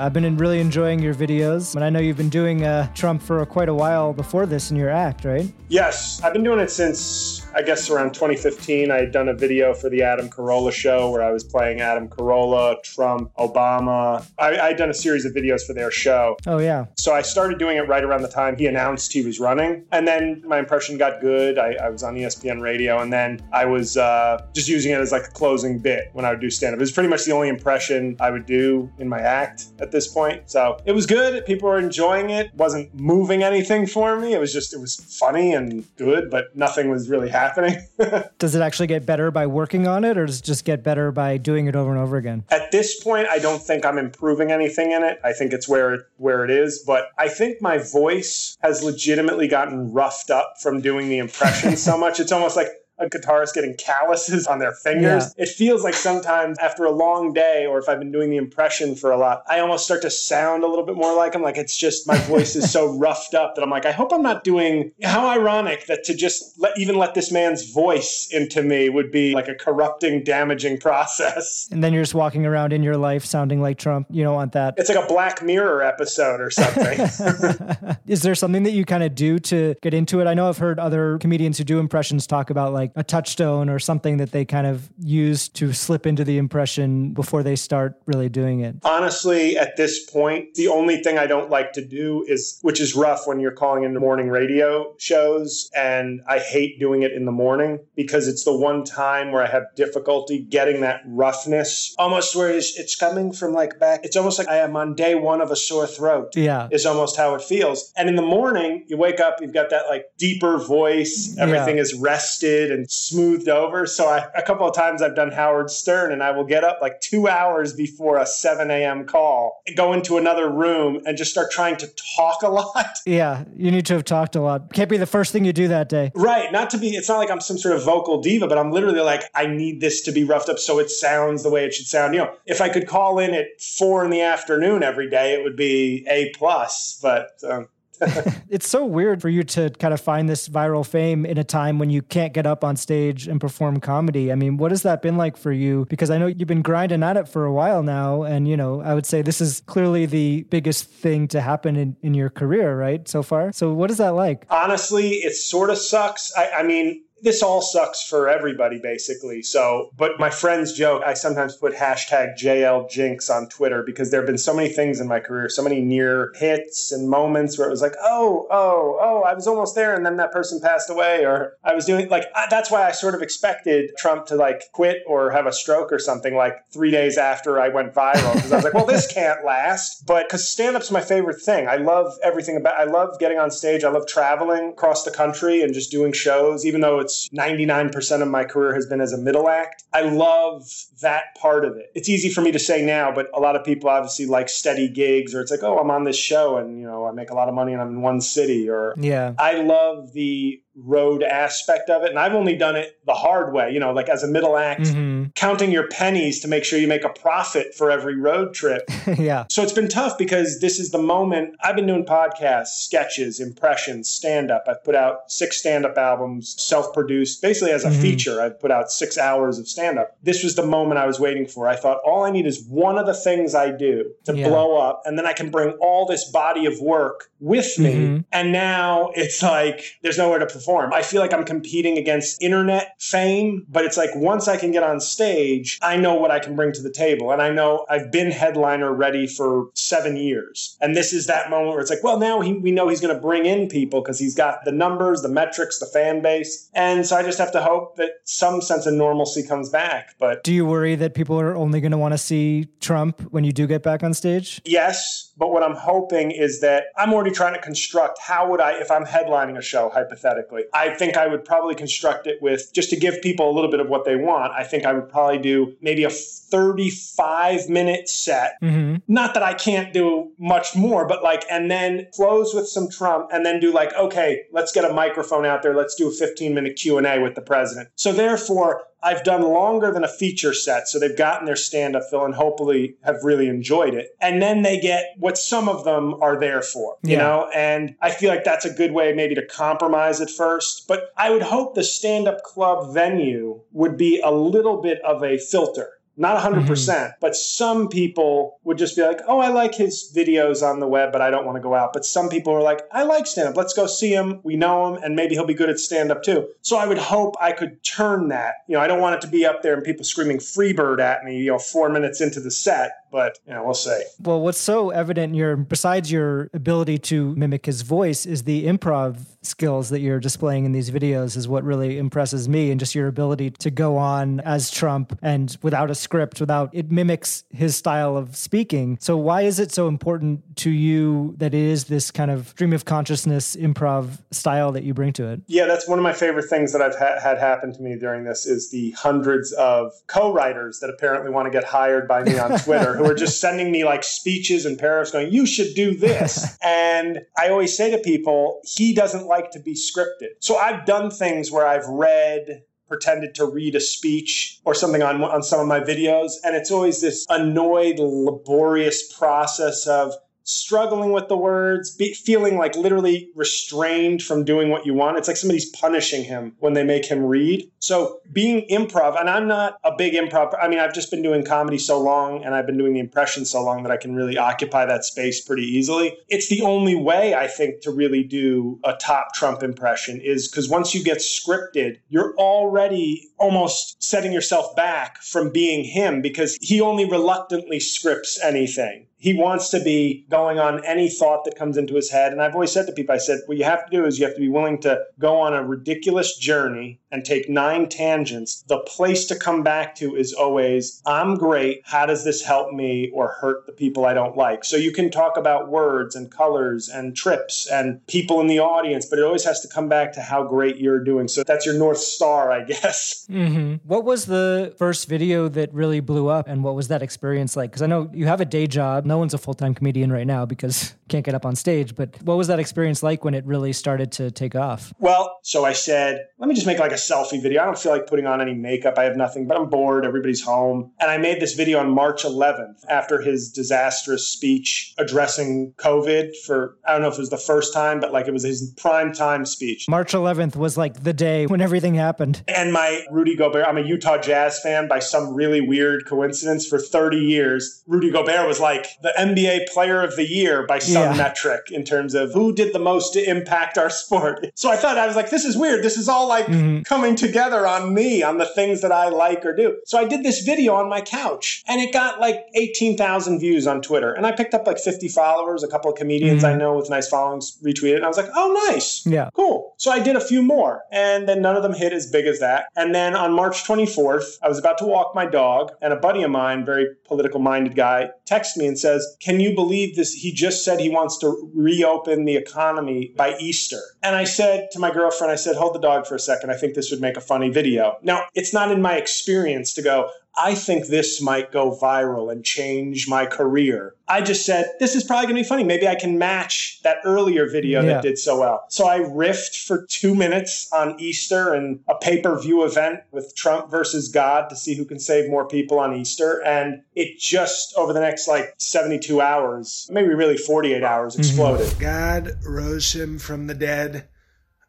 I've 0.00 0.12
been 0.12 0.36
really 0.36 0.60
enjoying 0.60 1.00
your 1.00 1.12
videos, 1.12 1.74
and 1.74 1.82
I 1.84 1.90
know 1.90 1.98
you've 1.98 2.16
been 2.16 2.28
doing 2.28 2.64
uh, 2.64 2.86
Trump 2.94 3.20
for 3.20 3.44
quite 3.46 3.68
a 3.68 3.74
while 3.74 4.12
before 4.12 4.46
this 4.46 4.70
in 4.70 4.76
your 4.76 4.90
act, 4.90 5.24
right? 5.24 5.52
Yes, 5.68 6.22
I've 6.22 6.32
been 6.32 6.44
doing 6.44 6.60
it 6.60 6.70
since 6.70 7.47
I 7.58 7.62
guess 7.62 7.90
around 7.90 8.14
2015. 8.14 8.92
I 8.92 8.98
had 8.98 9.10
done 9.10 9.28
a 9.28 9.34
video 9.34 9.74
for 9.74 9.90
the 9.90 10.04
Adam 10.04 10.30
Carolla 10.30 10.70
show 10.70 11.10
where 11.10 11.24
I 11.24 11.32
was 11.32 11.42
playing 11.42 11.80
Adam 11.80 12.08
Carolla, 12.08 12.80
Trump, 12.84 13.32
Obama. 13.36 14.24
I 14.38 14.54
had 14.68 14.76
done 14.76 14.90
a 14.90 14.94
series 14.94 15.24
of 15.24 15.32
videos 15.32 15.66
for 15.66 15.74
their 15.74 15.90
show. 15.90 16.36
Oh 16.46 16.58
yeah. 16.58 16.86
So 16.98 17.14
I 17.14 17.22
started 17.22 17.58
doing 17.58 17.76
it 17.76 17.88
right 17.88 18.04
around 18.04 18.22
the 18.22 18.28
time 18.28 18.56
he 18.56 18.66
announced 18.66 19.12
he 19.12 19.22
was 19.22 19.40
running, 19.40 19.84
and 19.90 20.06
then 20.06 20.40
my 20.46 20.60
impression 20.60 20.98
got 20.98 21.20
good. 21.20 21.58
I, 21.58 21.72
I 21.82 21.88
was 21.90 22.04
on 22.04 22.14
ESPN 22.14 22.60
Radio, 22.60 23.00
and 23.00 23.12
then 23.12 23.40
I 23.52 23.64
was 23.64 23.96
uh, 23.96 24.40
just 24.54 24.68
using 24.68 24.92
it 24.92 25.00
as 25.00 25.10
like 25.10 25.24
a 25.24 25.30
closing 25.32 25.80
bit 25.80 26.10
when 26.12 26.24
I 26.24 26.30
would 26.30 26.40
do 26.40 26.50
stand 26.50 26.74
up. 26.74 26.78
It 26.78 26.82
was 26.82 26.92
pretty 26.92 27.08
much 27.08 27.24
the 27.24 27.32
only 27.32 27.48
impression 27.48 28.16
I 28.20 28.30
would 28.30 28.46
do 28.46 28.88
in 28.98 29.08
my 29.08 29.18
act 29.18 29.64
at 29.80 29.90
this 29.90 30.06
point. 30.06 30.48
So 30.48 30.78
it 30.84 30.92
was 30.92 31.06
good. 31.06 31.44
People 31.44 31.70
were 31.70 31.80
enjoying 31.80 32.30
it. 32.30 32.54
wasn't 32.54 32.94
moving 32.94 33.42
anything 33.42 33.88
for 33.88 34.16
me. 34.16 34.32
It 34.32 34.38
was 34.38 34.52
just 34.52 34.72
it 34.72 34.78
was 34.78 34.94
funny 35.18 35.54
and 35.54 35.84
good, 35.96 36.30
but 36.30 36.54
nothing 36.56 36.88
was 36.88 37.10
really 37.10 37.28
happening. 37.28 37.47
does 38.38 38.54
it 38.54 38.62
actually 38.62 38.86
get 38.86 39.06
better 39.06 39.30
by 39.30 39.46
working 39.46 39.86
on 39.86 40.04
it, 40.04 40.16
or 40.16 40.26
does 40.26 40.40
it 40.40 40.44
just 40.44 40.64
get 40.64 40.82
better 40.82 41.10
by 41.12 41.36
doing 41.36 41.66
it 41.66 41.76
over 41.76 41.90
and 41.90 41.98
over 41.98 42.16
again? 42.16 42.44
At 42.50 42.70
this 42.70 43.02
point, 43.02 43.28
I 43.28 43.38
don't 43.38 43.62
think 43.62 43.84
I'm 43.84 43.98
improving 43.98 44.50
anything 44.50 44.92
in 44.92 45.02
it. 45.02 45.20
I 45.24 45.32
think 45.32 45.52
it's 45.52 45.68
where 45.68 45.94
it, 45.94 46.00
where 46.16 46.44
it 46.44 46.50
is, 46.50 46.82
but 46.86 47.08
I 47.18 47.28
think 47.28 47.60
my 47.60 47.78
voice 47.78 48.56
has 48.62 48.82
legitimately 48.82 49.48
gotten 49.48 49.92
roughed 49.92 50.30
up 50.30 50.54
from 50.60 50.80
doing 50.80 51.08
the 51.08 51.18
impression 51.18 51.76
so 51.76 51.96
much. 51.98 52.20
It's 52.20 52.32
almost 52.32 52.56
like 52.56 52.68
a 52.98 53.08
guitarist 53.08 53.54
getting 53.54 53.74
calluses 53.76 54.46
on 54.46 54.58
their 54.58 54.72
fingers. 54.72 55.34
Yeah. 55.36 55.44
It 55.44 55.48
feels 55.48 55.84
like 55.84 55.94
sometimes 55.94 56.58
after 56.58 56.84
a 56.84 56.90
long 56.90 57.32
day, 57.32 57.66
or 57.66 57.78
if 57.78 57.88
I've 57.88 57.98
been 57.98 58.12
doing 58.12 58.30
the 58.30 58.36
impression 58.36 58.94
for 58.94 59.10
a 59.10 59.16
lot, 59.16 59.42
I 59.48 59.60
almost 59.60 59.84
start 59.84 60.02
to 60.02 60.10
sound 60.10 60.64
a 60.64 60.66
little 60.66 60.84
bit 60.84 60.96
more 60.96 61.14
like 61.14 61.34
him. 61.34 61.42
Like 61.42 61.56
it's 61.56 61.76
just 61.76 62.06
my 62.06 62.18
voice 62.18 62.56
is 62.56 62.70
so 62.70 62.92
roughed 62.98 63.34
up 63.34 63.54
that 63.54 63.62
I'm 63.62 63.70
like, 63.70 63.86
I 63.86 63.92
hope 63.92 64.12
I'm 64.12 64.22
not 64.22 64.44
doing. 64.44 64.92
How 65.02 65.28
ironic 65.28 65.86
that 65.86 66.04
to 66.04 66.14
just 66.14 66.58
let 66.58 66.78
even 66.78 66.96
let 66.96 67.14
this 67.14 67.30
man's 67.30 67.70
voice 67.72 68.28
into 68.30 68.62
me 68.62 68.88
would 68.88 69.10
be 69.10 69.34
like 69.34 69.48
a 69.48 69.54
corrupting, 69.54 70.24
damaging 70.24 70.78
process. 70.78 71.68
And 71.70 71.82
then 71.82 71.92
you're 71.92 72.02
just 72.02 72.14
walking 72.14 72.46
around 72.46 72.72
in 72.72 72.82
your 72.82 72.96
life 72.96 73.24
sounding 73.24 73.60
like 73.60 73.78
Trump. 73.78 74.06
You 74.10 74.24
don't 74.24 74.34
want 74.34 74.52
that. 74.52 74.74
It's 74.76 74.88
like 74.88 75.02
a 75.02 75.06
Black 75.06 75.42
Mirror 75.42 75.82
episode 75.82 76.40
or 76.40 76.50
something. 76.50 77.96
is 78.06 78.22
there 78.22 78.34
something 78.34 78.64
that 78.64 78.72
you 78.72 78.84
kind 78.84 79.02
of 79.02 79.14
do 79.14 79.38
to 79.38 79.74
get 79.82 79.94
into 79.94 80.20
it? 80.20 80.26
I 80.26 80.34
know 80.34 80.48
I've 80.48 80.58
heard 80.58 80.78
other 80.78 81.18
comedians 81.18 81.58
who 81.58 81.64
do 81.64 81.78
impressions 81.78 82.26
talk 82.26 82.50
about 82.50 82.72
like 82.72 82.87
like 82.96 83.04
a 83.04 83.04
touchstone 83.04 83.68
or 83.68 83.78
something 83.78 84.18
that 84.18 84.32
they 84.32 84.44
kind 84.44 84.66
of 84.66 84.88
use 84.98 85.48
to 85.48 85.72
slip 85.72 86.06
into 86.06 86.24
the 86.24 86.38
impression 86.38 87.12
before 87.12 87.42
they 87.42 87.56
start 87.56 88.00
really 88.06 88.28
doing 88.28 88.60
it? 88.60 88.76
Honestly, 88.84 89.56
at 89.56 89.76
this 89.76 90.08
point, 90.10 90.54
the 90.54 90.68
only 90.68 91.02
thing 91.02 91.18
I 91.18 91.26
don't 91.26 91.50
like 91.50 91.72
to 91.72 91.84
do 91.84 92.24
is, 92.28 92.58
which 92.62 92.80
is 92.80 92.94
rough 92.94 93.26
when 93.26 93.40
you're 93.40 93.52
calling 93.52 93.84
into 93.84 94.00
morning 94.00 94.28
radio 94.28 94.94
shows, 94.98 95.70
and 95.76 96.20
I 96.28 96.38
hate 96.38 96.78
doing 96.78 97.02
it 97.02 97.12
in 97.12 97.24
the 97.24 97.32
morning 97.32 97.80
because 97.96 98.28
it's 98.28 98.44
the 98.44 98.56
one 98.56 98.84
time 98.84 99.32
where 99.32 99.42
I 99.42 99.46
have 99.48 99.64
difficulty 99.76 100.40
getting 100.40 100.80
that 100.82 101.02
roughness, 101.06 101.94
almost 101.98 102.34
where 102.36 102.50
it's, 102.50 102.78
it's 102.78 102.96
coming 102.96 103.32
from 103.32 103.52
like 103.52 103.78
back. 103.78 104.00
It's 104.04 104.16
almost 104.16 104.38
like 104.38 104.48
I 104.48 104.58
am 104.58 104.76
on 104.76 104.94
day 104.94 105.14
one 105.14 105.40
of 105.40 105.50
a 105.50 105.56
sore 105.56 105.86
throat. 105.86 106.32
Yeah. 106.34 106.68
Is 106.70 106.86
almost 106.86 107.16
how 107.16 107.34
it 107.34 107.42
feels. 107.42 107.92
And 107.96 108.08
in 108.08 108.16
the 108.16 108.22
morning, 108.22 108.84
you 108.88 108.96
wake 108.96 109.20
up, 109.20 109.38
you've 109.40 109.52
got 109.54 109.70
that 109.70 109.86
like 109.88 110.06
deeper 110.18 110.58
voice, 110.58 111.36
everything 111.38 111.76
yeah. 111.76 111.82
is 111.82 111.94
rested 111.94 112.70
and 112.78 112.90
smoothed 112.90 113.48
over. 113.48 113.84
So 113.86 114.08
I, 114.08 114.26
a 114.34 114.42
couple 114.42 114.66
of 114.66 114.74
times 114.74 115.02
I've 115.02 115.14
done 115.14 115.30
Howard 115.30 115.70
Stern 115.70 116.12
and 116.12 116.22
I 116.22 116.30
will 116.30 116.44
get 116.44 116.64
up 116.64 116.78
like 116.80 117.00
two 117.00 117.28
hours 117.28 117.74
before 117.74 118.18
a 118.18 118.24
7 118.24 118.70
a.m. 118.70 119.04
call, 119.04 119.62
go 119.76 119.92
into 119.92 120.16
another 120.16 120.50
room 120.50 121.02
and 121.04 121.18
just 121.18 121.30
start 121.30 121.50
trying 121.50 121.76
to 121.78 121.88
talk 122.16 122.42
a 122.42 122.48
lot. 122.48 122.86
Yeah, 123.04 123.44
you 123.56 123.70
need 123.70 123.86
to 123.86 123.94
have 123.94 124.04
talked 124.04 124.36
a 124.36 124.40
lot. 124.40 124.72
Can't 124.74 124.90
be 124.90 124.98
the 124.98 125.06
first 125.06 125.32
thing 125.32 125.44
you 125.44 125.52
do 125.52 125.68
that 125.68 125.88
day. 125.88 126.12
Right. 126.14 126.52
Not 126.52 126.68
to 126.70 126.78
be, 126.78 126.90
it's 126.90 127.08
not 127.08 127.16
like 127.16 127.30
I'm 127.30 127.40
some 127.40 127.56
sort 127.56 127.74
of 127.74 127.82
vocal 127.82 128.20
diva, 128.20 128.46
but 128.46 128.58
I'm 128.58 128.70
literally 128.70 129.00
like, 129.00 129.22
I 129.34 129.46
need 129.46 129.80
this 129.80 130.02
to 130.02 130.12
be 130.12 130.24
roughed 130.24 130.50
up 130.50 130.58
so 130.58 130.78
it 130.78 130.90
sounds 130.90 131.42
the 131.42 131.48
way 131.48 131.64
it 131.64 131.72
should 131.72 131.86
sound. 131.86 132.14
You 132.14 132.20
know, 132.20 132.34
if 132.44 132.60
I 132.60 132.68
could 132.68 132.86
call 132.86 133.18
in 133.18 133.34
at 133.34 133.60
four 133.60 134.04
in 134.04 134.10
the 134.10 134.20
afternoon 134.20 134.82
every 134.82 135.08
day, 135.08 135.32
it 135.32 135.42
would 135.42 135.56
be 135.56 136.06
A 136.08 136.30
plus, 136.36 136.98
but. 137.02 137.30
Um, 137.48 137.68
it's 138.48 138.68
so 138.68 138.84
weird 138.84 139.20
for 139.20 139.28
you 139.28 139.42
to 139.42 139.70
kind 139.70 139.94
of 139.94 140.00
find 140.00 140.28
this 140.28 140.48
viral 140.48 140.86
fame 140.86 141.26
in 141.26 141.38
a 141.38 141.44
time 141.44 141.78
when 141.78 141.90
you 141.90 142.02
can't 142.02 142.32
get 142.32 142.46
up 142.46 142.64
on 142.64 142.76
stage 142.76 143.26
and 143.26 143.40
perform 143.40 143.80
comedy. 143.80 144.30
I 144.30 144.34
mean, 144.34 144.56
what 144.56 144.70
has 144.70 144.82
that 144.82 145.02
been 145.02 145.16
like 145.16 145.36
for 145.36 145.52
you? 145.52 145.86
Because 145.88 146.10
I 146.10 146.18
know 146.18 146.26
you've 146.26 146.48
been 146.48 146.62
grinding 146.62 147.02
at 147.02 147.16
it 147.16 147.28
for 147.28 147.44
a 147.44 147.52
while 147.52 147.82
now. 147.82 148.22
And, 148.22 148.48
you 148.48 148.56
know, 148.56 148.80
I 148.80 148.94
would 148.94 149.06
say 149.06 149.22
this 149.22 149.40
is 149.40 149.62
clearly 149.66 150.06
the 150.06 150.42
biggest 150.50 150.86
thing 150.86 151.28
to 151.28 151.40
happen 151.40 151.76
in, 151.76 151.96
in 152.02 152.14
your 152.14 152.30
career, 152.30 152.78
right? 152.78 153.06
So 153.08 153.22
far. 153.22 153.52
So 153.52 153.72
what 153.72 153.90
is 153.90 153.98
that 153.98 154.10
like? 154.10 154.46
Honestly, 154.50 155.10
it 155.10 155.34
sort 155.34 155.70
of 155.70 155.78
sucks. 155.78 156.32
I, 156.36 156.50
I 156.58 156.62
mean, 156.62 157.02
this 157.22 157.42
all 157.42 157.60
sucks 157.60 158.06
for 158.06 158.28
everybody 158.28 158.78
basically. 158.78 159.42
So, 159.42 159.90
but 159.96 160.18
my 160.18 160.30
friends 160.30 160.72
joke, 160.72 161.02
I 161.04 161.14
sometimes 161.14 161.56
put 161.56 161.74
hashtag 161.74 162.38
JL 162.38 162.90
Jinx 162.90 163.30
on 163.30 163.48
Twitter 163.48 163.82
because 163.82 164.10
there 164.10 164.20
have 164.20 164.26
been 164.26 164.38
so 164.38 164.54
many 164.54 164.68
things 164.68 165.00
in 165.00 165.08
my 165.08 165.20
career, 165.20 165.48
so 165.48 165.62
many 165.62 165.80
near 165.80 166.32
hits 166.36 166.92
and 166.92 167.08
moments 167.08 167.58
where 167.58 167.66
it 167.66 167.70
was 167.70 167.82
like, 167.82 167.94
oh, 168.02 168.46
oh, 168.50 168.98
oh, 169.00 169.22
I 169.22 169.34
was 169.34 169.46
almost 169.46 169.74
there 169.74 169.94
and 169.94 170.04
then 170.04 170.16
that 170.16 170.32
person 170.32 170.60
passed 170.60 170.90
away, 170.90 171.24
or 171.24 171.56
I 171.64 171.74
was 171.74 171.84
doing 171.84 172.08
like, 172.08 172.24
that's 172.50 172.70
why 172.70 172.86
I 172.86 172.92
sort 172.92 173.14
of 173.14 173.22
expected 173.22 173.90
Trump 173.98 174.26
to 174.26 174.36
like 174.36 174.64
quit 174.72 175.02
or 175.06 175.30
have 175.30 175.46
a 175.46 175.52
stroke 175.52 175.92
or 175.92 175.98
something 175.98 176.34
like 176.34 176.54
three 176.72 176.90
days 176.90 177.18
after 177.18 177.60
I 177.60 177.68
went 177.68 177.94
viral 177.94 178.34
because 178.34 178.52
I 178.52 178.56
was 178.56 178.64
like, 178.64 178.74
well, 178.74 178.86
this 178.86 179.12
can't 179.12 179.44
last. 179.44 180.06
But 180.06 180.28
because 180.28 180.48
stand 180.48 180.76
up's 180.76 180.90
my 180.90 181.00
favorite 181.00 181.40
thing. 181.40 181.68
I 181.68 181.76
love 181.76 182.12
everything 182.22 182.56
about 182.56 182.74
I 182.74 182.84
love 182.84 183.18
getting 183.18 183.38
on 183.38 183.50
stage. 183.50 183.84
I 183.84 183.90
love 183.90 184.06
traveling 184.06 184.70
across 184.70 185.04
the 185.04 185.10
country 185.10 185.62
and 185.62 185.74
just 185.74 185.90
doing 185.90 186.12
shows, 186.12 186.64
even 186.64 186.80
though 186.80 187.00
it's 187.00 187.07
99% 187.08 188.22
of 188.22 188.28
my 188.28 188.44
career 188.44 188.74
has 188.74 188.86
been 188.86 189.00
as 189.00 189.12
a 189.12 189.18
middle 189.18 189.48
act. 189.48 189.84
I 189.92 190.02
love 190.02 190.68
that 191.00 191.34
part 191.40 191.64
of 191.64 191.76
it. 191.76 191.90
It's 191.94 192.08
easy 192.08 192.30
for 192.30 192.40
me 192.40 192.52
to 192.52 192.58
say 192.58 192.84
now, 192.84 193.12
but 193.12 193.28
a 193.34 193.40
lot 193.40 193.56
of 193.56 193.64
people 193.64 193.90
obviously 193.90 194.26
like 194.26 194.48
steady 194.48 194.88
gigs 194.88 195.34
or 195.34 195.40
it's 195.40 195.50
like, 195.50 195.62
oh, 195.62 195.78
I'm 195.78 195.90
on 195.90 196.04
this 196.04 196.18
show 196.18 196.56
and, 196.56 196.78
you 196.78 196.86
know, 196.86 197.06
I 197.06 197.12
make 197.12 197.30
a 197.30 197.34
lot 197.34 197.48
of 197.48 197.54
money 197.54 197.72
and 197.72 197.82
I'm 197.82 197.88
in 197.88 198.02
one 198.02 198.20
city 198.20 198.68
or 198.68 198.94
yeah. 198.96 199.34
I 199.38 199.62
love 199.62 200.12
the 200.12 200.62
road 200.84 201.22
aspect 201.22 201.90
of 201.90 202.02
it. 202.02 202.10
And 202.10 202.18
I've 202.18 202.34
only 202.34 202.56
done 202.56 202.76
it 202.76 202.98
the 203.06 203.14
hard 203.14 203.52
way, 203.52 203.72
you 203.72 203.80
know, 203.80 203.92
like 203.92 204.08
as 204.08 204.22
a 204.22 204.28
middle 204.28 204.56
act, 204.56 204.82
mm-hmm. 204.82 205.26
counting 205.34 205.72
your 205.72 205.88
pennies 205.88 206.40
to 206.40 206.48
make 206.48 206.64
sure 206.64 206.78
you 206.78 206.86
make 206.86 207.04
a 207.04 207.08
profit 207.08 207.74
for 207.74 207.90
every 207.90 208.16
road 208.16 208.54
trip. 208.54 208.88
yeah. 209.18 209.46
So 209.50 209.62
it's 209.62 209.72
been 209.72 209.88
tough 209.88 210.16
because 210.18 210.60
this 210.60 210.78
is 210.78 210.90
the 210.90 211.02
moment 211.02 211.56
I've 211.62 211.76
been 211.76 211.86
doing 211.86 212.04
podcasts, 212.04 212.78
sketches, 212.84 213.40
impressions, 213.40 214.08
stand 214.08 214.50
up. 214.50 214.64
I've 214.68 214.82
put 214.84 214.94
out 214.94 215.30
six 215.30 215.58
stand 215.58 215.84
up 215.84 215.96
albums, 215.98 216.54
self 216.58 216.92
produced, 216.94 217.42
basically 217.42 217.72
as 217.72 217.84
a 217.84 217.88
mm-hmm. 217.88 218.00
feature. 218.00 218.40
I've 218.40 218.60
put 218.60 218.70
out 218.70 218.90
six 218.90 219.18
hours 219.18 219.58
of 219.58 219.68
stand 219.68 219.98
up. 219.98 220.16
This 220.22 220.44
was 220.44 220.54
the 220.54 220.66
moment 220.66 220.98
I 220.98 221.06
was 221.06 221.18
waiting 221.18 221.46
for. 221.46 221.68
I 221.68 221.76
thought 221.76 221.98
all 222.04 222.24
I 222.24 222.30
need 222.30 222.46
is 222.46 222.64
one 222.68 222.98
of 222.98 223.06
the 223.06 223.14
things 223.14 223.54
I 223.54 223.70
do 223.70 224.10
to 224.24 224.36
yeah. 224.36 224.48
blow 224.48 224.78
up, 224.78 225.02
and 225.04 225.18
then 225.18 225.26
I 225.26 225.32
can 225.32 225.50
bring 225.50 225.70
all 225.80 226.06
this 226.06 226.30
body 226.30 226.66
of 226.66 226.80
work 226.80 227.30
with 227.40 227.78
me. 227.78 227.94
Mm-hmm. 227.94 228.20
And 228.32 228.52
now 228.52 229.10
it's 229.14 229.42
like 229.42 229.82
there's 230.02 230.18
nowhere 230.18 230.38
to 230.38 230.46
perform 230.46 230.67
perform. 230.68 230.92
I 230.92 231.02
feel 231.02 231.20
like 231.20 231.32
I'm 231.32 231.44
competing 231.44 231.96
against 231.96 232.42
internet 232.42 232.94
fame, 233.00 233.64
but 233.68 233.84
it's 233.84 233.96
like 233.96 234.10
once 234.14 234.48
I 234.48 234.56
can 234.56 234.70
get 234.70 234.82
on 234.82 235.00
stage, 235.00 235.78
I 235.82 235.96
know 235.96 236.14
what 236.14 236.30
I 236.30 236.38
can 236.38 236.54
bring 236.54 236.72
to 236.72 236.82
the 236.82 236.90
table. 236.90 237.32
And 237.32 237.40
I 237.40 237.50
know 237.50 237.86
I've 237.88 238.12
been 238.12 238.30
headliner 238.30 238.92
ready 238.92 239.26
for 239.26 239.70
seven 239.74 240.16
years. 240.16 240.76
And 240.80 240.94
this 240.94 241.12
is 241.12 241.26
that 241.26 241.48
moment 241.48 241.70
where 241.70 241.80
it's 241.80 241.90
like, 241.90 242.04
well, 242.04 242.18
now 242.18 242.40
he, 242.40 242.52
we 242.52 242.70
know 242.70 242.88
he's 242.88 243.00
going 243.00 243.14
to 243.14 243.20
bring 243.20 243.46
in 243.46 243.68
people 243.68 244.02
because 244.02 244.18
he's 244.18 244.34
got 244.34 244.64
the 244.64 244.72
numbers, 244.72 245.22
the 245.22 245.28
metrics, 245.28 245.78
the 245.78 245.86
fan 245.86 246.20
base. 246.20 246.68
And 246.74 247.06
so 247.06 247.16
I 247.16 247.22
just 247.22 247.38
have 247.38 247.52
to 247.52 247.62
hope 247.62 247.96
that 247.96 248.10
some 248.24 248.60
sense 248.60 248.84
of 248.84 248.92
normalcy 248.92 249.42
comes 249.42 249.70
back. 249.70 250.14
But 250.18 250.44
do 250.44 250.52
you 250.52 250.66
worry 250.66 250.96
that 250.96 251.14
people 251.14 251.40
are 251.40 251.56
only 251.56 251.80
going 251.80 251.92
to 251.92 251.98
want 251.98 252.12
to 252.12 252.18
see 252.18 252.68
Trump 252.80 253.22
when 253.32 253.44
you 253.44 253.52
do 253.52 253.66
get 253.66 253.82
back 253.82 254.02
on 254.02 254.12
stage? 254.12 254.60
Yes. 254.64 255.27
But 255.38 255.52
what 255.52 255.62
I'm 255.62 255.76
hoping 255.76 256.32
is 256.32 256.60
that 256.60 256.86
I'm 256.96 257.12
already 257.14 257.30
trying 257.30 257.54
to 257.54 257.60
construct 257.60 258.18
how 258.20 258.50
would 258.50 258.60
I, 258.60 258.72
if 258.72 258.90
I'm 258.90 259.04
headlining 259.04 259.56
a 259.56 259.62
show, 259.62 259.88
hypothetically, 259.88 260.64
I 260.74 260.90
think 260.90 261.16
I 261.16 261.28
would 261.28 261.44
probably 261.44 261.76
construct 261.76 262.26
it 262.26 262.42
with 262.42 262.72
just 262.74 262.90
to 262.90 262.96
give 262.96 263.22
people 263.22 263.48
a 263.48 263.52
little 263.52 263.70
bit 263.70 263.80
of 263.80 263.88
what 263.88 264.04
they 264.04 264.16
want. 264.16 264.52
I 264.52 264.64
think 264.64 264.84
I 264.84 264.92
would 264.92 265.08
probably 265.08 265.38
do 265.38 265.76
maybe 265.80 266.04
a 266.04 266.10
35 266.10 267.68
minute 267.68 268.08
set. 268.08 268.56
Mm-hmm. 268.60 268.96
Not 269.06 269.34
that 269.34 269.42
I 269.42 269.54
can't 269.54 269.92
do 269.92 270.32
much 270.38 270.74
more, 270.74 271.06
but 271.06 271.22
like, 271.22 271.44
and 271.50 271.70
then 271.70 272.08
close 272.12 272.52
with 272.52 272.66
some 272.66 272.90
Trump 272.90 273.30
and 273.32 273.46
then 273.46 273.60
do 273.60 273.72
like, 273.72 273.94
okay, 273.94 274.42
let's 274.52 274.72
get 274.72 274.84
a 274.84 274.92
microphone 274.92 275.46
out 275.46 275.62
there. 275.62 275.74
Let's 275.74 275.94
do 275.94 276.08
a 276.08 276.12
15 276.12 276.52
minute 276.52 276.76
Q&A 276.76 277.20
with 277.20 277.36
the 277.36 277.42
president. 277.42 277.90
So 277.94 278.12
therefore, 278.12 278.82
I've 279.02 279.22
done 279.24 279.42
longer 279.42 279.92
than 279.92 280.04
a 280.04 280.08
feature 280.08 280.52
set, 280.52 280.88
so 280.88 280.98
they've 280.98 281.16
gotten 281.16 281.46
their 281.46 281.56
stand 281.56 281.94
up 281.96 282.02
fill 282.10 282.24
and 282.24 282.34
hopefully 282.34 282.96
have 283.02 283.22
really 283.22 283.48
enjoyed 283.48 283.94
it. 283.94 284.08
And 284.20 284.42
then 284.42 284.62
they 284.62 284.80
get 284.80 285.14
what 285.18 285.38
some 285.38 285.68
of 285.68 285.84
them 285.84 286.14
are 286.22 286.38
there 286.38 286.62
for, 286.62 286.96
you 287.02 287.12
yeah. 287.12 287.18
know? 287.18 287.50
And 287.54 287.94
I 288.02 288.10
feel 288.10 288.30
like 288.30 288.44
that's 288.44 288.64
a 288.64 288.72
good 288.72 288.92
way 288.92 289.12
maybe 289.12 289.34
to 289.34 289.46
compromise 289.46 290.20
at 290.20 290.30
first. 290.30 290.86
But 290.88 291.10
I 291.16 291.30
would 291.30 291.42
hope 291.42 291.74
the 291.74 291.84
stand 291.84 292.26
up 292.26 292.42
club 292.42 292.92
venue 292.92 293.60
would 293.72 293.96
be 293.96 294.20
a 294.20 294.30
little 294.30 294.80
bit 294.82 295.00
of 295.02 295.22
a 295.22 295.38
filter 295.38 295.97
not 296.18 296.40
100%, 296.42 296.66
percent 296.66 296.98
mm 296.98 297.04
hmm 297.04 297.08
but 297.20 297.34
some 297.36 297.88
people 297.88 298.58
would 298.64 298.78
just 298.78 298.96
be 298.96 299.02
like, 299.02 299.20
oh, 299.26 299.38
I 299.38 299.48
like 299.48 299.74
his 299.74 300.12
videos 300.14 300.62
on 300.62 300.80
the 300.80 300.86
web, 300.86 301.12
but 301.12 301.20
I 301.20 301.30
don't 301.30 301.44
want 301.44 301.56
to 301.56 301.60
go 301.60 301.74
out. 301.74 301.92
But 301.92 302.04
some 302.04 302.28
people 302.28 302.52
are 302.52 302.62
like, 302.62 302.80
I 302.92 303.02
like 303.02 303.26
stand 303.26 303.48
up. 303.48 303.56
Let's 303.56 303.74
go 303.74 303.86
see 303.86 304.12
him. 304.12 304.40
We 304.44 304.56
know 304.56 304.86
him, 304.86 305.02
and 305.02 305.16
maybe 305.16 305.34
he'll 305.34 305.46
be 305.46 305.54
good 305.54 305.68
at 305.68 305.78
stand 305.78 306.10
up 306.10 306.22
too. 306.22 306.48
So 306.62 306.76
I 306.76 306.86
would 306.86 306.98
hope 306.98 307.34
I 307.40 307.52
could 307.52 307.82
turn 307.82 308.28
that. 308.28 308.54
You 308.66 308.74
know, 308.74 308.80
I 308.80 308.86
don't 308.86 309.00
want 309.00 309.16
it 309.16 309.20
to 309.22 309.28
be 309.28 309.44
up 309.44 309.62
there 309.62 309.74
and 309.74 309.84
people 309.84 310.04
screaming 310.04 310.38
Freebird 310.38 311.00
at 311.00 311.24
me, 311.24 311.38
you 311.38 311.50
know, 311.50 311.58
four 311.58 311.88
minutes 311.88 312.20
into 312.20 312.40
the 312.40 312.50
set 312.50 312.92
but 313.10 313.38
you 313.46 313.52
know, 313.52 313.64
we'll 313.64 313.74
see. 313.74 314.02
Well, 314.20 314.40
what's 314.40 314.58
so 314.58 314.90
evident 314.90 315.34
your 315.34 315.56
besides 315.56 316.10
your 316.10 316.50
ability 316.52 316.98
to 316.98 317.34
mimic 317.36 317.66
his 317.66 317.82
voice 317.82 318.26
is 318.26 318.44
the 318.44 318.66
improv 318.66 319.18
skills 319.42 319.88
that 319.90 320.00
you're 320.00 320.20
displaying 320.20 320.64
in 320.64 320.72
these 320.72 320.90
videos 320.90 321.36
is 321.36 321.48
what 321.48 321.64
really 321.64 321.98
impresses 321.98 322.48
me 322.48 322.70
and 322.70 322.80
just 322.80 322.94
your 322.94 323.08
ability 323.08 323.50
to 323.50 323.70
go 323.70 323.96
on 323.96 324.40
as 324.40 324.70
Trump 324.70 325.18
and 325.22 325.56
without 325.62 325.90
a 325.90 325.94
script, 326.08 326.40
without 326.40 326.70
it 326.72 326.90
mimics 326.90 327.44
his 327.50 327.76
style 327.76 328.16
of 328.16 328.34
speaking. 328.34 328.96
So 328.98 329.14
why 329.18 329.42
is 329.42 329.60
it 329.60 329.70
so 329.70 329.88
important 329.88 330.56
to 330.56 330.70
you 330.70 331.34
that 331.36 331.52
it 331.52 331.60
is 331.60 331.84
this 331.84 332.10
kind 332.10 332.30
of 332.30 332.48
stream 332.48 332.72
of 332.72 332.86
consciousness 332.86 333.54
improv 333.54 334.22
style 334.30 334.72
that 334.72 334.84
you 334.84 334.94
bring 334.94 335.12
to 335.14 335.28
it? 335.28 335.42
Yeah, 335.48 335.66
that's 335.66 335.86
one 335.86 335.98
of 335.98 336.02
my 336.02 336.14
favorite 336.14 336.46
things 336.46 336.72
that 336.72 336.80
I've 336.80 336.96
ha- 336.96 337.20
had 337.22 337.36
happen 337.36 337.74
to 337.74 337.82
me 337.82 337.98
during 337.98 338.24
this 338.24 338.46
is 338.46 338.70
the 338.70 338.92
hundreds 338.92 339.52
of 339.52 339.92
co-writers 340.06 340.80
that 340.80 340.88
apparently 340.88 341.30
want 341.30 341.44
to 341.44 341.50
get 341.50 341.64
hired 341.64 342.08
by 342.08 342.22
me 342.22 342.38
on 342.38 342.58
Twitter 342.58 342.96
who 342.96 343.04
are 343.04 343.14
just 343.14 343.38
sending 343.46 343.70
me 343.70 343.84
like 343.84 344.02
speeches 344.02 344.64
and 344.64 344.78
paragraphs 344.78 345.10
going, 345.10 345.30
you 345.30 345.44
should 345.44 345.74
do 345.74 345.94
this. 345.94 346.56
and 346.62 347.20
I 347.36 347.50
always 347.50 347.76
say 347.76 347.90
to 347.90 347.98
people, 347.98 348.62
he 348.64 348.94
doesn't 348.94 349.26
like 349.26 349.50
to 349.50 349.60
be 349.60 349.74
scripted. 349.74 350.30
So 350.40 350.56
I've 350.56 350.86
done 350.86 351.10
things 351.10 351.52
where 351.52 351.66
I've 351.66 351.86
read 351.86 352.62
pretended 352.88 353.34
to 353.36 353.46
read 353.46 353.74
a 353.74 353.80
speech 353.80 354.60
or 354.64 354.74
something 354.74 355.02
on 355.02 355.22
on 355.22 355.42
some 355.42 355.60
of 355.60 355.66
my 355.66 355.80
videos. 355.80 356.32
And 356.42 356.56
it's 356.56 356.70
always 356.70 357.00
this 357.00 357.26
annoyed 357.28 357.98
laborious 357.98 359.12
process 359.16 359.86
of 359.86 360.14
struggling 360.48 361.12
with 361.12 361.28
the 361.28 361.36
words, 361.36 361.90
be, 361.90 362.14
feeling 362.14 362.56
like 362.56 362.74
literally 362.74 363.30
restrained 363.34 364.22
from 364.22 364.44
doing 364.44 364.70
what 364.70 364.86
you 364.86 364.94
want. 364.94 365.18
It's 365.18 365.28
like 365.28 365.36
somebody's 365.36 365.68
punishing 365.68 366.24
him 366.24 366.54
when 366.58 366.72
they 366.72 366.84
make 366.84 367.04
him 367.04 367.22
read. 367.22 367.70
So 367.80 368.20
being 368.32 368.66
improv, 368.68 369.20
and 369.20 369.28
I'm 369.28 369.46
not 369.46 369.78
a 369.84 369.94
big 369.94 370.14
improv, 370.14 370.56
I 370.60 370.68
mean, 370.68 370.78
I've 370.78 370.94
just 370.94 371.10
been 371.10 371.22
doing 371.22 371.44
comedy 371.44 371.76
so 371.76 372.00
long 372.00 372.42
and 372.44 372.54
I've 372.54 372.66
been 372.66 372.78
doing 372.78 372.94
the 372.94 373.00
impression 373.00 373.44
so 373.44 373.62
long 373.62 373.82
that 373.82 373.92
I 373.92 373.98
can 373.98 374.14
really 374.14 374.38
occupy 374.38 374.86
that 374.86 375.04
space 375.04 375.40
pretty 375.40 375.64
easily. 375.64 376.16
It's 376.28 376.48
the 376.48 376.62
only 376.62 376.94
way 376.94 377.34
I 377.34 377.46
think 377.46 377.82
to 377.82 377.90
really 377.90 378.22
do 378.22 378.80
a 378.84 378.94
top 378.94 379.34
Trump 379.34 379.62
impression 379.62 380.18
is 380.20 380.48
because 380.48 380.68
once 380.68 380.94
you 380.94 381.04
get 381.04 381.18
scripted, 381.18 381.98
you're 382.08 382.34
already 382.36 383.28
almost 383.36 384.02
setting 384.02 384.32
yourself 384.32 384.74
back 384.74 385.18
from 385.18 385.52
being 385.52 385.84
him 385.84 386.22
because 386.22 386.56
he 386.62 386.80
only 386.80 387.04
reluctantly 387.04 387.80
scripts 387.80 388.42
anything 388.42 389.04
he 389.18 389.34
wants 389.34 389.68
to 389.70 389.80
be 389.80 390.24
going 390.30 390.60
on 390.60 390.84
any 390.84 391.08
thought 391.08 391.44
that 391.44 391.56
comes 391.56 391.76
into 391.76 391.94
his 391.94 392.08
head. 392.08 392.32
And 392.32 392.40
I've 392.40 392.54
always 392.54 392.70
said 392.70 392.86
to 392.86 392.92
people, 392.92 393.14
I 393.14 393.18
said, 393.18 393.40
what 393.46 393.58
you 393.58 393.64
have 393.64 393.84
to 393.84 393.90
do 393.90 394.06
is 394.06 394.18
you 394.18 394.24
have 394.24 394.34
to 394.34 394.40
be 394.40 394.48
willing 394.48 394.80
to 394.82 395.02
go 395.18 395.40
on 395.40 395.54
a 395.54 395.64
ridiculous 395.64 396.36
journey 396.36 397.00
and 397.10 397.24
take 397.24 397.48
nine 397.48 397.88
tangents. 397.88 398.62
The 398.68 398.78
place 398.80 399.26
to 399.26 399.36
come 399.36 399.62
back 399.62 399.96
to 399.96 400.14
is 400.14 400.32
always, 400.32 401.02
I'm 401.04 401.36
great. 401.36 401.80
How 401.84 402.06
does 402.06 402.24
this 402.24 402.42
help 402.42 402.72
me 402.72 403.10
or 403.12 403.32
hurt 403.40 403.66
the 403.66 403.72
people 403.72 404.06
I 404.06 404.14
don't 404.14 404.36
like? 404.36 404.64
So 404.64 404.76
you 404.76 404.92
can 404.92 405.10
talk 405.10 405.36
about 405.36 405.68
words 405.68 406.14
and 406.14 406.30
colors 406.30 406.88
and 406.88 407.16
trips 407.16 407.66
and 407.66 408.06
people 408.06 408.40
in 408.40 408.46
the 408.46 408.60
audience, 408.60 409.06
but 409.06 409.18
it 409.18 409.24
always 409.24 409.44
has 409.44 409.60
to 409.62 409.68
come 409.68 409.88
back 409.88 410.12
to 410.12 410.20
how 410.20 410.44
great 410.44 410.76
you're 410.76 411.02
doing. 411.02 411.26
So 411.26 411.42
that's 411.44 411.66
your 411.66 411.76
North 411.76 411.98
Star, 411.98 412.52
I 412.52 412.64
guess. 412.64 413.26
Mm-hmm. 413.38 413.86
What 413.86 414.04
was 414.04 414.26
the 414.26 414.74
first 414.78 415.06
video 415.06 415.48
that 415.48 415.72
really 415.72 416.00
blew 416.00 416.28
up 416.28 416.48
and 416.48 416.64
what 416.64 416.74
was 416.74 416.88
that 416.88 417.02
experience 417.02 417.56
like? 417.56 417.70
Because 417.70 417.82
I 417.82 417.86
know 417.86 418.10
you 418.12 418.26
have 418.26 418.40
a 418.40 418.44
day 418.44 418.66
job 418.66 419.04
no 419.08 419.18
one's 419.18 419.34
a 419.34 419.38
full 419.38 419.54
time 419.54 419.74
comedian 419.74 420.12
right 420.12 420.26
now 420.26 420.46
because 420.46 420.94
can't 421.08 421.24
get 421.24 421.34
up 421.34 421.46
on 421.46 421.56
stage. 421.56 421.96
But 421.96 422.22
what 422.22 422.36
was 422.36 422.46
that 422.48 422.60
experience 422.60 423.02
like 423.02 423.24
when 423.24 423.34
it 423.34 423.44
really 423.44 423.72
started 423.72 424.12
to 424.12 424.30
take 424.30 424.54
off? 424.54 424.92
Well, 424.98 425.38
so 425.42 425.64
I 425.64 425.72
said, 425.72 426.26
let 426.38 426.48
me 426.48 426.54
just 426.54 426.66
make 426.66 426.78
like 426.78 426.92
a 426.92 426.96
selfie 426.96 427.42
video. 427.42 427.62
I 427.62 427.64
don't 427.64 427.78
feel 427.78 427.92
like 427.92 428.06
putting 428.06 428.26
on 428.26 428.40
any 428.40 428.54
makeup. 428.54 428.98
I 428.98 429.04
have 429.04 429.16
nothing, 429.16 429.46
but 429.46 429.56
I'm 429.56 429.68
bored. 429.68 430.04
Everybody's 430.04 430.42
home. 430.42 430.92
And 431.00 431.10
I 431.10 431.16
made 431.18 431.40
this 431.40 431.54
video 431.54 431.78
on 431.78 431.90
March 431.90 432.24
11th 432.24 432.84
after 432.88 433.20
his 433.20 433.50
disastrous 433.50 434.28
speech 434.28 434.94
addressing 434.98 435.72
COVID 435.78 436.36
for, 436.44 436.76
I 436.86 436.92
don't 436.92 437.02
know 437.02 437.08
if 437.08 437.14
it 437.14 437.20
was 437.20 437.30
the 437.30 437.38
first 437.38 437.72
time, 437.72 438.00
but 438.00 438.12
like 438.12 438.28
it 438.28 438.32
was 438.32 438.44
his 438.44 438.74
prime 438.76 439.12
time 439.12 439.46
speech. 439.46 439.86
March 439.88 440.12
11th 440.12 440.56
was 440.56 440.76
like 440.76 441.02
the 441.02 441.14
day 441.14 441.46
when 441.46 441.60
everything 441.60 441.94
happened. 441.94 442.42
And 442.48 442.72
my 442.72 443.04
Rudy 443.10 443.34
Gobert, 443.34 443.66
I'm 443.66 443.78
a 443.78 443.82
Utah 443.82 444.18
Jazz 444.18 444.60
fan 444.60 444.88
by 444.88 444.98
some 444.98 445.34
really 445.34 445.60
weird 445.60 446.06
coincidence 446.06 446.66
for 446.66 446.78
30 446.78 447.16
years. 447.16 447.82
Rudy 447.86 448.10
Gobert 448.10 448.46
was 448.46 448.60
like 448.60 448.86
the 449.02 449.12
NBA 449.18 449.66
player 449.72 450.02
of 450.02 450.16
the 450.16 450.26
year 450.28 450.66
by 450.66 450.78
some 450.78 451.02
Yeah. 451.02 451.16
metric 451.16 451.70
in 451.70 451.84
terms 451.84 452.14
of 452.14 452.32
who 452.32 452.52
did 452.54 452.72
the 452.72 452.78
most 452.78 453.12
to 453.12 453.22
impact 453.28 453.78
our 453.78 453.90
sport. 453.90 454.46
So 454.56 454.70
I 454.70 454.76
thought 454.76 454.98
I 454.98 455.06
was 455.06 455.14
like, 455.16 455.30
this 455.30 455.44
is 455.44 455.56
weird. 455.56 455.84
This 455.84 455.96
is 455.96 456.08
all 456.08 456.26
like 456.28 456.46
Mhm. 456.46 456.84
coming 456.84 457.14
together 457.14 457.66
on 457.66 457.94
me, 457.94 458.22
on 458.22 458.38
the 458.38 458.46
things 458.46 458.80
that 458.80 458.90
I 458.92 459.08
like 459.08 459.44
or 459.46 459.54
do. 459.54 459.76
So 459.86 459.98
I 459.98 460.04
did 460.04 460.22
this 460.24 460.40
video 460.40 460.74
on 460.74 460.88
my 460.88 461.00
couch 461.00 461.62
and 461.68 461.80
it 461.80 461.92
got 461.92 462.18
like 462.20 462.44
18,000 462.54 463.38
views 463.40 463.66
on 463.66 463.82
Twitter. 463.82 464.12
And 464.12 464.26
I 464.26 464.32
picked 464.32 464.54
up 464.54 464.66
like 464.66 464.78
50 464.78 465.08
followers, 465.08 465.62
a 465.62 465.68
couple 465.68 465.90
of 465.90 465.96
comedians 465.96 466.44
I 466.44 466.54
know 466.54 466.74
with 466.74 466.90
nice 466.90 467.08
followings 467.08 467.56
retweeted. 467.64 467.96
And 467.96 468.04
I 468.04 468.08
was 468.08 468.16
like, 468.16 468.30
oh, 468.34 468.66
nice. 468.68 469.02
Yeah. 469.06 469.30
Cool. 469.34 469.74
So 469.76 469.90
I 469.90 469.98
did 470.00 470.16
a 470.16 470.20
few 470.20 470.42
more, 470.42 470.82
and 470.90 471.28
then 471.28 471.40
none 471.42 471.56
of 471.56 471.62
them 471.62 471.72
hit 471.74 471.92
as 471.92 472.06
big 472.10 472.26
as 472.26 472.40
that. 472.40 472.66
And 472.76 472.94
then 472.94 473.14
on 473.14 473.32
March 473.32 473.64
24th, 473.64 474.38
I 474.42 474.48
was 474.48 474.58
about 474.58 474.78
to 474.78 474.84
walk 474.84 475.14
my 475.14 475.26
dog, 475.26 475.72
and 475.82 475.92
a 475.92 475.96
buddy 475.96 476.22
of 476.22 476.30
mine, 476.30 476.64
very 476.64 476.86
political 477.06 477.40
minded 477.40 477.74
guy, 477.76 478.10
texted 478.28 478.56
me 478.58 478.66
and 478.66 478.78
says, 478.88 479.16
Can 479.20 479.40
you 479.40 479.54
believe 479.54 479.96
this? 479.96 480.12
He 480.12 480.32
just 480.32 480.64
said 480.64 480.80
he 480.80 480.88
wants 480.88 481.18
to 481.18 481.50
reopen 481.54 482.24
the 482.24 482.36
economy 482.36 483.12
by 483.16 483.36
Easter. 483.38 483.80
And 484.02 484.16
I 484.16 484.24
said 484.24 484.70
to 484.72 484.78
my 484.78 484.90
girlfriend, 484.90 485.30
I 485.30 485.36
said, 485.36 485.56
Hold 485.56 485.74
the 485.74 485.80
dog 485.80 486.06
for 486.06 486.14
a 486.14 486.18
second. 486.18 486.50
I 486.50 486.56
think 486.56 486.74
this 486.74 486.90
would 486.90 487.00
make 487.00 487.16
a 487.16 487.20
funny 487.20 487.50
video. 487.50 487.96
Now, 488.02 488.24
it's 488.34 488.52
not 488.52 488.70
in 488.70 488.80
my 488.80 488.96
experience 488.96 489.74
to 489.74 489.82
go, 489.82 490.10
I 490.36 490.54
think 490.54 490.86
this 490.86 491.20
might 491.20 491.50
go 491.50 491.76
viral 491.76 492.30
and 492.30 492.44
change 492.44 493.08
my 493.08 493.26
career. 493.26 493.94
I 494.06 494.20
just 494.20 494.46
said, 494.46 494.70
this 494.78 494.94
is 494.94 495.02
probably 495.02 495.26
going 495.26 495.36
to 495.36 495.42
be 495.42 495.48
funny. 495.48 495.64
Maybe 495.64 495.88
I 495.88 495.96
can 495.96 496.16
match 496.16 496.80
that 496.84 496.98
earlier 497.04 497.48
video 497.48 497.82
Yeah. 497.82 497.94
that 497.94 498.02
did 498.02 498.18
so 498.18 498.38
well. 498.40 498.64
So 498.68 498.86
I 498.86 499.00
riffed 499.00 499.66
for 499.66 499.84
two 499.86 500.14
minutes 500.14 500.68
on 500.72 500.98
Easter 501.00 501.52
and 501.52 501.80
a 501.88 501.96
pay 501.96 502.22
per 502.22 502.40
view 502.40 502.64
event 502.64 503.00
with 503.10 503.34
Trump 503.34 503.70
versus 503.70 504.08
God 504.08 504.48
to 504.50 504.56
see 504.56 504.74
who 504.74 504.84
can 504.84 504.98
save 505.00 505.28
more 505.28 505.46
people 505.46 505.78
on 505.80 505.94
Easter. 505.94 506.42
And 506.44 506.82
it 506.94 507.18
just, 507.18 507.74
over 507.76 507.92
the 507.92 508.00
next 508.00 508.28
like 508.28 508.54
72 508.58 509.20
hours, 509.20 509.88
maybe 509.92 510.08
really 510.08 510.36
48 510.36 510.84
hours, 510.84 511.14
mm-hmm. 511.14 511.20
exploded. 511.22 511.78
God 511.78 512.30
rose 512.46 512.94
him 512.94 513.18
from 513.18 513.46
the 513.48 513.54
dead 513.54 514.08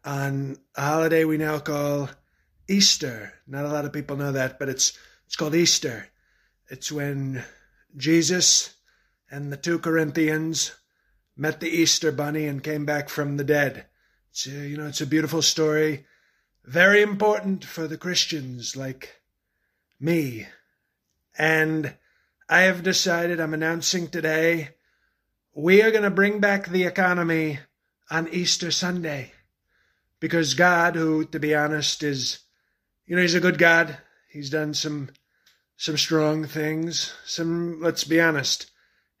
on 0.04 0.56
a 0.74 0.82
holiday 0.82 1.24
we 1.24 1.36
now 1.36 1.58
call 1.58 2.10
Easter. 2.68 3.32
Not 3.46 3.64
a 3.64 3.68
lot 3.68 3.84
of 3.84 3.92
people 3.92 4.16
know 4.16 4.32
that, 4.32 4.58
but 4.58 4.68
it's 4.68 4.98
it's 5.30 5.36
called 5.36 5.54
Easter. 5.54 6.08
It's 6.70 6.90
when 6.90 7.44
Jesus 7.96 8.74
and 9.30 9.52
the 9.52 9.56
two 9.56 9.78
Corinthians 9.78 10.72
met 11.36 11.60
the 11.60 11.68
Easter 11.68 12.10
bunny 12.10 12.46
and 12.46 12.64
came 12.64 12.84
back 12.84 13.08
from 13.08 13.36
the 13.36 13.44
dead. 13.44 13.86
It's 14.32 14.48
a, 14.48 14.50
you 14.50 14.76
know, 14.76 14.88
it's 14.88 15.00
a 15.00 15.06
beautiful 15.06 15.40
story, 15.40 16.04
very 16.64 17.00
important 17.00 17.64
for 17.64 17.86
the 17.86 17.96
Christians 17.96 18.74
like 18.74 19.20
me. 20.00 20.48
And 21.38 21.94
I 22.48 22.62
have 22.62 22.82
decided 22.82 23.38
I'm 23.38 23.54
announcing 23.54 24.08
today 24.08 24.70
we 25.54 25.80
are 25.80 25.92
going 25.92 26.02
to 26.02 26.10
bring 26.10 26.40
back 26.40 26.66
the 26.66 26.86
economy 26.86 27.60
on 28.10 28.26
Easter 28.32 28.72
Sunday. 28.72 29.30
Because 30.18 30.54
God, 30.54 30.96
who, 30.96 31.24
to 31.26 31.38
be 31.38 31.54
honest, 31.54 32.02
is, 32.02 32.40
you 33.06 33.14
know, 33.14 33.22
he's 33.22 33.36
a 33.36 33.40
good 33.40 33.58
God. 33.58 33.96
He's 34.28 34.50
done 34.50 34.74
some, 34.74 35.10
some 35.80 35.96
strong 35.96 36.44
things. 36.44 37.14
Some, 37.24 37.80
let's 37.80 38.04
be 38.04 38.20
honest, 38.20 38.70